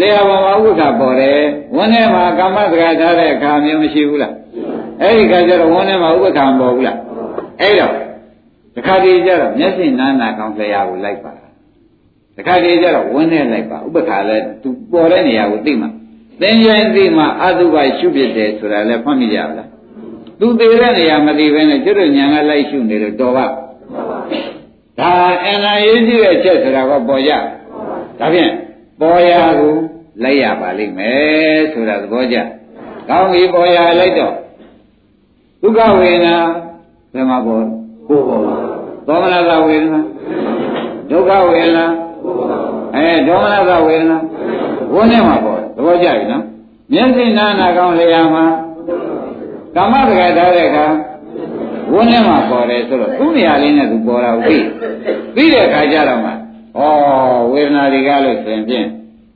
[0.00, 1.38] လေယာပေါ်မှာဥပ္ပခပေါ်တယ်
[1.76, 4.32] ဝန်းထဲမှာကာမစကားထားတဲ့အခါမျိုးမရှိဘူးလား
[5.02, 6.98] အဲ့ဒီခါကျတော့ဝန်းထဲမှာဥပ္ပခမပေါ်ဘူးလား
[7.60, 7.92] အဲ့တော့
[8.76, 11.32] တခါတည်းကျတော့မျက်စိနားနာကောင်းလျာကိုလိုက်ပါ
[12.36, 15.86] တခါတည်းကျတော့ဝန်းနဲ့လိုက်ပါဥပ္ပခါလဲသူပေါ်တဲ့နေရာကိုသိမှ
[16.40, 19.68] သင်ရင်သိမှအတုပရှုဖြစ်တယ်ဆိုတာလဲဖတ်မိကြပါလား
[20.40, 23.46] သူသေးတဲ့နေရာမသိဘဲနဲ့ကျွတ်ညာကလိုက်ရှုနေလို့တော်ပါ
[24.98, 25.10] ဒါ
[25.44, 27.30] အင်္ဂါရေးကြည့်တဲ့ချက်ဆိုတာကပေါ်ရ
[28.18, 28.52] ဒါဖြင့်
[29.00, 29.72] ပေါ်ရကို
[30.22, 32.36] လိုက်ရပါလိမ့်မယ်ဆိုတာသဘောကျ
[33.08, 34.34] ကောင်းပြီပေါ်ရလိုက်တော့
[35.62, 36.36] ဒုက္ခဝေဒနာ
[37.14, 37.64] ဘယ်မှာပေါ်
[38.08, 38.54] ကိုယ်ပေါ်မှာ
[39.06, 40.00] သောမနသဝေဒနာ
[41.10, 41.86] ဒုက္ခဝေဒနာ
[42.94, 44.18] အဲဒေါမနသဝေဒနာ
[44.94, 46.44] ဝန်းထဲမှာပေါ်သဘောကျပြီနော်
[46.92, 48.44] မျက်စိနာနာကောင်းလျာမှာ
[49.76, 50.86] ကမ္မတကထားတဲ့အခါ
[51.92, 54.56] ဝန်းထဲမှာပေါ်တယ်ဆိုတော့သူ့နေရာလေးနဲ့သူပေါ်တာကိုသိ
[55.36, 56.34] သိတဲ့အခါကျတော့မှဩ
[57.52, 58.86] ဝေဒနာတွေကလို့ဆိုရင်ဖြင့်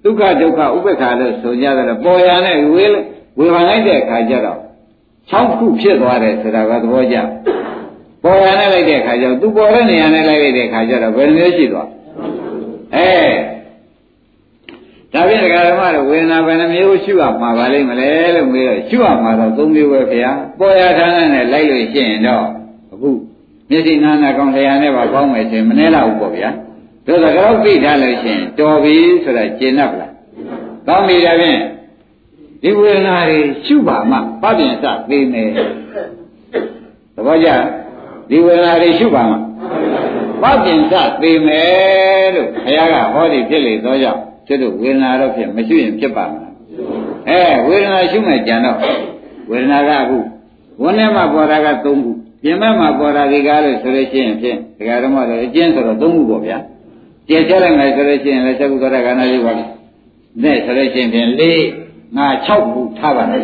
[0.04, 2.84] ဒုက္ခဒုက္ခဥပ္ပခါလို့ဆိုကြတယ်ပေါ်ရနဲ့ဝေ
[3.38, 4.58] ဝေဖန်လိုက်တဲ့အခါကျတော့
[5.30, 7.16] 6ခုဖြစ်သွားတယ်ဆိုတာကသဘောကျ
[8.24, 11.88] ပေါ်ရနဲ့လိုက်တဲ့အခါကျတော့သူပေါ်တဲ့နေရာနဲ့လိုက်လိုက်တဲ့အခါကျတော့ဘယ်လိုမျိုးရှိသွား
[12.96, 13.10] အဲ
[15.12, 22.46] ဒါဖြင့်ဒကာဓမ္မတို့ဝေဒနာဘယ်နှမျိုးရှိရမှာပါလိမ့်မလဲလို့မေးတော့ရှိရမှာတော့၃မျိုးပဲခင်ဗျာပေါ်ရဌာနနဲ့လိုက်လို့ရှိရင်တော့
[22.92, 23.10] အခု
[23.70, 26.50] မျက်စိနာနာကောင်းတရားနဲ့ပါကောင်းမယ်ဆိုရင်မနှဲတော့ဘူးပေါ့ဗျာ
[27.06, 30.12] တို့သကောက်သိထားလို့ရှိရင်တော်ပြီဆိုတာကျင့်납လား
[30.88, 31.60] ကောင်းပြီဒါဖြင့်
[32.62, 35.44] ဒီဝေဒနာတွေရှုပါမှပပြင်စသိနေ
[37.14, 37.48] သဘောကျ
[38.30, 39.36] ဒီဝေဒနာတွေရှုပါမှ
[40.42, 46.54] ပပြင်စသိမယ်လို့ဘုရားကဟောဒီဖြစ်လေသောကြောင့် ကျွတ်ဝေဒနာတော့ဖြစ်မရှိရင်ဖြစ်ပါမလား
[47.28, 48.78] အဲဝေဒနာရှုမဲ့ကြံတော့
[49.50, 50.18] ဝေဒနာကအခု
[50.82, 51.92] ဝန်းထဲမှာပေါ်တာက၃ခု
[52.42, 56.58] ပြင်မဲ့မှာပေါ်တာဒီကားလို့ဆိုလို့ရှိရင်ဖြင့်ဒကာဓမ္မတို့အကျဉ်းဆိုတော့၃ခုပေါ့ဗျာ
[57.28, 59.52] ကျက်ချလိုက်မယ်ဆိုလို့ရှိရင်လည်းသက္ကုသောတာကနာလေးပါ
[60.42, 61.42] နဲ့ဆိုလို့ရှိရင်ဖြင့်၄
[62.16, 63.42] ငါ6ခုထားပါမယ်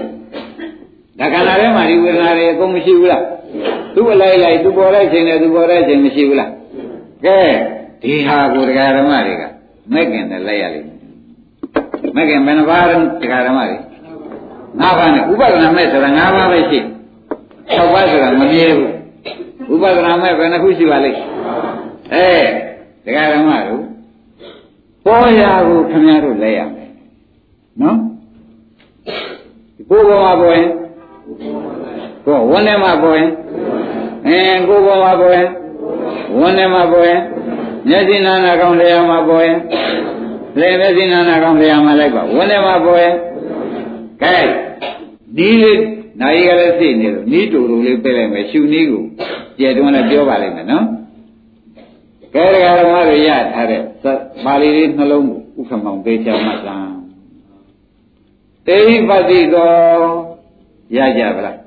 [1.20, 3.24] ဒါကနာထဲမှာဒီဝေဒနာတွေအကုန်မရှိဘူးလား
[3.94, 6.50] သူ့အလိုက်လိုက်သူပေါ်လိုက်ခြင်းနဲ့သူပေါ်လိုက်ခြင်းမရှိဘူးလား
[7.26, 7.40] ကဲ
[8.02, 9.42] ဒီဟာကိုဒကာဓမ္မတွေက
[9.92, 10.93] မဲ့ခင်နဲ့လိုက်ရလိမ့်
[12.14, 12.84] မယ်မဲ့ခင်ဘယ်နှပါး
[13.22, 13.76] ဒကာဓမ္မတွေ
[14.80, 16.78] ငါးပါးနဲ့ဥပဒနာမဲ့ဆိုတာငါးပါးပဲရှိ
[17.76, 18.90] ၆ပါးဆိုတာမမြဲဘူး
[19.74, 21.18] ဥပဒနာမဲ့ဘယ်နှခုရှိပါလိမ့်
[22.14, 22.28] အဲ
[23.04, 23.82] ဒကာဓမ္မတို့
[25.04, 26.90] ပေါ်ရာကိုခင်ဗျားတို့လဲရမယ်
[27.82, 27.98] နော်
[29.90, 30.68] ကိုယ်ပေါ်မှာပေါ်ရင်
[32.24, 33.30] ကိုယ်ဝန်းထဲမှာပေါ်ရင်
[34.26, 34.38] အဲ
[34.68, 35.48] ကိုယ်ပေါ်မှာပေါ်ရင်
[36.38, 37.20] ဝန်းထဲမှာပေါ်ရင်
[37.88, 39.58] မျက်စိနာနာကောင်းတရားမှာပေါ်ရင်
[40.61, 43.14] လေမျက်စိနာနာကောင်းတရားမှာလိုက်ပါဝန်းထဲမှာပေါ်ရင်
[44.22, 44.36] ကဲ
[45.36, 45.82] ဒီလေး
[46.20, 49.02] နိုင်ရလည်းသိနေလို့နီးတူတူလေးပြလိုက်မယ်ရှူနည်းကို
[49.59, 50.84] ကျေတွန်းလည်းပြောပါလိမ့်မယ်နော်
[52.34, 53.80] ကဲဒကာဓမ္မတွေရထားတဲ့
[54.44, 56.76] ပါဠိလေးနှလုံးကိုဥက္ကမောင်ပေးချမှတ်တာ
[58.66, 59.70] တေဟိပတိကော
[60.96, 61.59] ရကြဗလား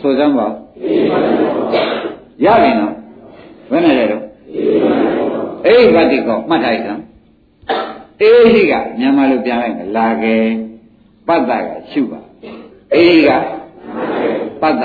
[0.00, 0.46] ဆိုစမ်းပါ
[2.44, 2.94] ရပြီနော်
[3.70, 4.22] ဘယ်နဲ့လဲတော့
[5.66, 7.02] အေဟိပတိကောမှတ်ထားရအောင်
[8.20, 10.36] တေဟိကမြန်မာလိုပြန်လိုက်မယ်လာကေ
[11.28, 12.20] ပတ္တကရှုပါ
[12.94, 13.30] အေဟိက
[14.62, 14.84] ပတ္တ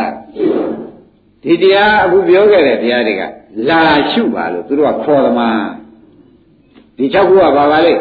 [1.44, 3.24] ဒီတရားအခုပြောခဲ့တဲ့တရားတွေက
[3.70, 5.70] လာရှုပါလို့သူတို့ကခေါ်သမား
[6.98, 7.94] ဒီ၆ခုကဘာပါလဲ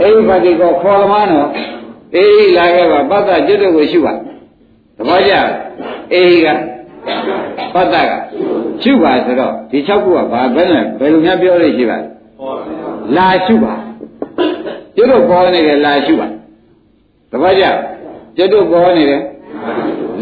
[0.00, 1.48] အိဗတိကောခေါ်သမားနော်
[2.16, 4.12] အေးလာခဲ့ပါပတ္တကျွတ်ကိုရှုပါ
[4.96, 5.32] သဘောကျ
[6.14, 6.46] အေးက
[7.74, 8.12] ပတ္တက
[8.82, 12.06] ရှုပါဆိုတော့ဒီ၆ခုကဘာပဲလဲဘယ်လိုများပြောလို့ရှိပါလဲ
[13.16, 13.74] လာရှုပါ
[14.96, 16.28] ကျွတ်ပေါ်နေတယ်လာရှုပါ
[17.30, 17.64] သဘောကျ
[18.36, 19.22] ကျွတ်ပေါ်နေတယ်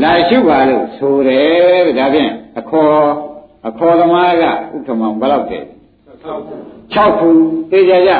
[0.02, 2.92] လာရှုပါလို့ဆိုတယ်ဒါဖြင့်အခေါ်
[3.68, 5.66] အခေါ်သမားကဥက္ကမောင်ဘယ်လောက်တည်း
[6.94, 7.28] 6ခု
[7.70, 8.12] သိကြကြ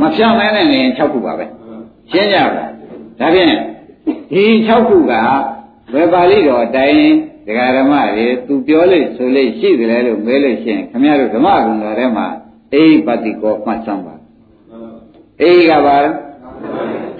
[0.00, 1.44] မဖြောင်းမဲနဲ့နေရင်6ခုပါပဲ
[2.10, 2.64] ရှင်းကြပါ
[3.20, 3.54] ဒါဖြင့်
[4.32, 5.12] ဒီ6ခုက
[5.92, 7.10] ဘယ်ပါဠိတော်အတိုင်း
[7.46, 12.26] ဒကာဓမ္မတွေသူပြောလို့ဆိုလို့ရှိတယ်လို့မဲလို့ရှိရင်ခမရတို့ဓမ္မကုံတော်ထဲမှာ
[12.72, 14.15] အိပတိကောမှတ်စမ်းပါ
[15.42, 15.96] အိကပါ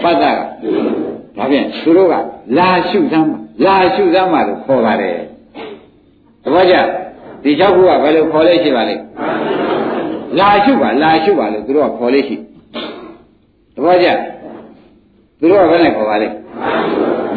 [0.02, 0.38] ပတ္တက
[1.36, 2.14] ဒါဖြင့်သူတို့က
[2.58, 5.16] လာရှုစမ်းပါလာရှုစမ်းပါလို့ခေါ်ပါတယ်
[6.42, 6.74] သဘောကျ
[7.42, 9.02] ဒီ၆ခုကဘယ်လိုခေါ်လဲရှိပါလိမ့်
[10.38, 12.36] လာရှုပါလာရှုပါလို့သူတို့ကခေါ်လေးရှိ
[13.74, 14.08] သဘောကျ
[15.40, 16.36] သူတို့ကဘယ်နဲ့ခေါ်ပါလိမ့်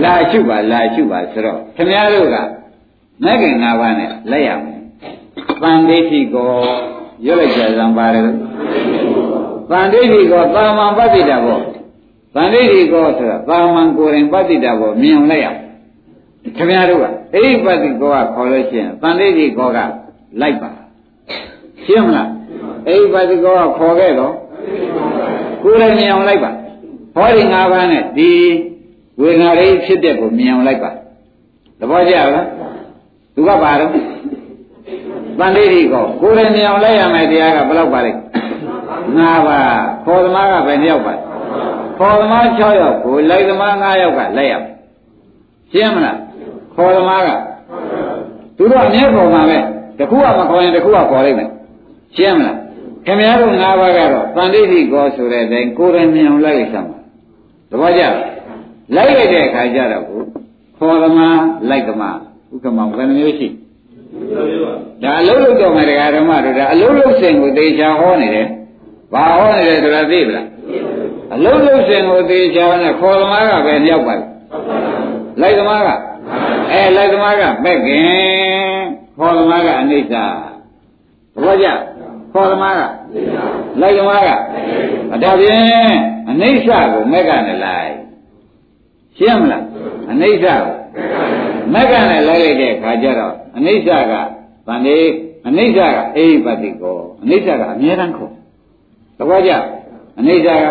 [0.04, 2.38] လာရှုပါလာရှုပါဆိုတော့ခင်ဗျားတို့က
[3.24, 4.80] မဂ္ဂင်၅ပါးနဲ့လက်ရမယ်
[5.62, 6.50] ပန္ဒိဋ္ဌိကော
[7.26, 8.28] ရွတ်လိုက်ကြစံပါတယ်ပ
[9.80, 11.59] န္ဒိဋ္ဌိကောသာမန်ပတ္တိတာဘော
[12.36, 15.47] ပန္ဒိဋ္ဌိကောဆိုတာသာမန်ကိုယ်ရင်ပတ္တိတာဘောမြင်အောင်လိုက်ရ
[16.55, 17.05] ခင်ဗျားတို့က
[17.36, 19.78] အိပတ္တိကောကခေါ်လို့ရှိရင်ပန္ဒိဋ္ဌိကောက
[20.41, 20.70] လိုက်ပါ
[21.86, 22.30] ရှင်းမလား
[22.88, 24.34] အိပတ္တိကောကခေါ်ခဲ့တော့
[25.63, 26.51] ကိုယ်ရင်မြင်အောင်လိုက်ပါ
[27.15, 28.30] ဟောဒီ၅ပါးနဲ့ဒီ
[29.22, 30.91] ဝေဒနာလေးဖြစ်တဲ့ကိုမြင်အောင်လိုက်ပါ
[31.80, 32.47] သဘောကျလား
[33.36, 33.91] သူကပါတော့
[35.39, 38.11] တန်လေးကြီးကောကိုယ်ရင်မြင်အောင်လိုက်ရမယ်တရားကဘယ်လောက်ပါလဲ
[39.18, 41.14] ၅ပါးခေါ်သမားကဘယ်နှယောက်ပါ
[42.00, 44.74] ခေါ်သမား6ယောက်ကိုလိုက်သမား9ယောက်ကလိုက်ရမယ်
[45.72, 46.18] ရှင်းမလား
[46.76, 47.30] ခေါ်သမားက
[48.58, 49.58] သူတို့အမြဲပေါ်မှာပဲ
[50.00, 51.50] တခုကမခေါ်ရင်တခုကခေါ်လိုက်မယ်
[52.16, 52.58] ရှင်းမလား
[53.06, 57.00] ခင်ဗျားတို့၅ပါးကတော့တန်တိတိကောဆိုတဲ့အတိုင်းကိုယ်ရင်မြင်အောင်လိုက်ရစမ်းပါ
[57.70, 58.04] သဘောကျ
[58.95, 60.22] လိုက်လိုက်တဲ့အခါကျတော့ကို
[60.78, 62.18] ခေါ်သမားလိုက်သမား
[62.54, 63.47] ဥက္ကမောင်ဘယ်နှမျိုးရှိ
[65.04, 68.47] ဒါအလုံးလုံးတော့မယ်တရားဓမ္မတို့ဒါအလုံးလုံးစင်ကိုသေချာဟောနေတယ်
[69.14, 70.47] ဘာဟောနေတယ်ဆိုတာသိပလား
[71.34, 74.16] အလုံးလုံးစင်ကိုသေချာနဲ့ခေါ်သမားကပဲလျောက်ပါ
[75.41, 75.89] လိုက်သမားက
[76.72, 78.80] အဲလိုက်သမားကပဲ့ခင်
[79.18, 80.14] ခေါ်သမားကအနိစ္စ
[81.43, 81.68] ဘောကြ
[82.34, 82.82] ခေါ်သမားက
[83.82, 84.30] လိုက်သမားက
[85.14, 85.95] အဒါဖြင့်
[86.30, 87.93] အနိစ္စကိုမက်ကနဲ့လိုက်
[89.18, 89.64] ရှင်းမလား
[90.12, 90.62] အနိစ္စကို
[91.74, 94.14] မက်ကနဲ့လိုက်လိုက်တဲ့အခါကျတော့အနိစ္စက
[94.68, 94.97] ဗန္ဒီ
[95.47, 98.34] အနိစ္စကအိပတိကောအနိစ္စကအမြဲတမ်းခေါ်
[99.20, 99.51] တကွာကြ
[100.20, 100.65] အနိစ္စက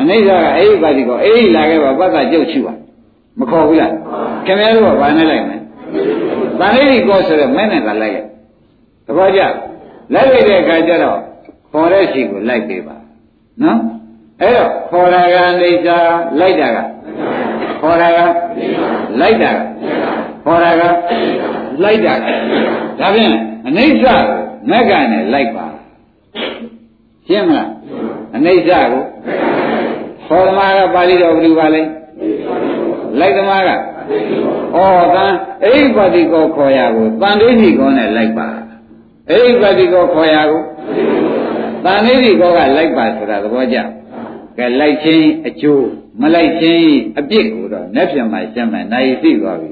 [0.00, 2.74] အနိစ္စကအိပတိကောအိလာခဲ့ပါပတ္တကြုတ်ချူပါ
[3.38, 3.92] မခေါ်ဘူးလား
[4.46, 5.56] ခင်ဗျားတို့ကဘာနဲ့လိုက်မလဲ
[6.60, 8.18] ဗန္ဒီကောဆိုတော့မဲနဲ့ကလိုက်ရ
[9.06, 9.40] တကွာကြ
[10.14, 11.18] လိုက်လိုက်တဲ့အခါကျတော့
[11.72, 12.96] ခေါ်တဲ့ရှိကိုလိုက်ပေးပါ
[13.62, 13.78] နော်
[14.40, 15.88] အဲ့တော့ခေါ်တာကအိစ္စ
[16.40, 16.78] လိုက်တာက
[17.80, 18.18] ခေါ်တာက
[19.20, 19.56] လိုက်တာက
[20.44, 20.82] ခေါ်တာက
[21.82, 22.18] လိုက်တာက
[23.00, 23.34] ဒါဖြင့်
[23.66, 24.18] အနိစ္စကို
[24.70, 25.66] မက်ကနဲ့လိုက်ပါ
[27.30, 27.70] ရှင်းမလား
[28.36, 29.02] အနိစ္စကို
[30.26, 31.82] ခေါ်သမားကပါဠိတော်ဘယ်လိုပါလဲ
[33.20, 33.74] လိုက်သမားကဩ
[35.14, 35.32] တန်
[35.64, 38.48] အိဗ္ဗတိကောခေါ်ရကိုတန်လေးကြီးကောနဲ့လိုက်ပါ
[39.30, 40.62] အိဗ္ဗတိကောခေါ်ရကို
[41.84, 43.78] တန်လေးကြီးကောကလိုက်ပါဆိုတာသဘောကျ
[44.58, 45.86] ကဲလိုက်ချင်းအကျိုး
[46.20, 49.70] မလိုက်ချင်းအပြစ်ကိုတော့လက်ပြန်မှရှင်းမယ်နိုင်သိသွားပြီ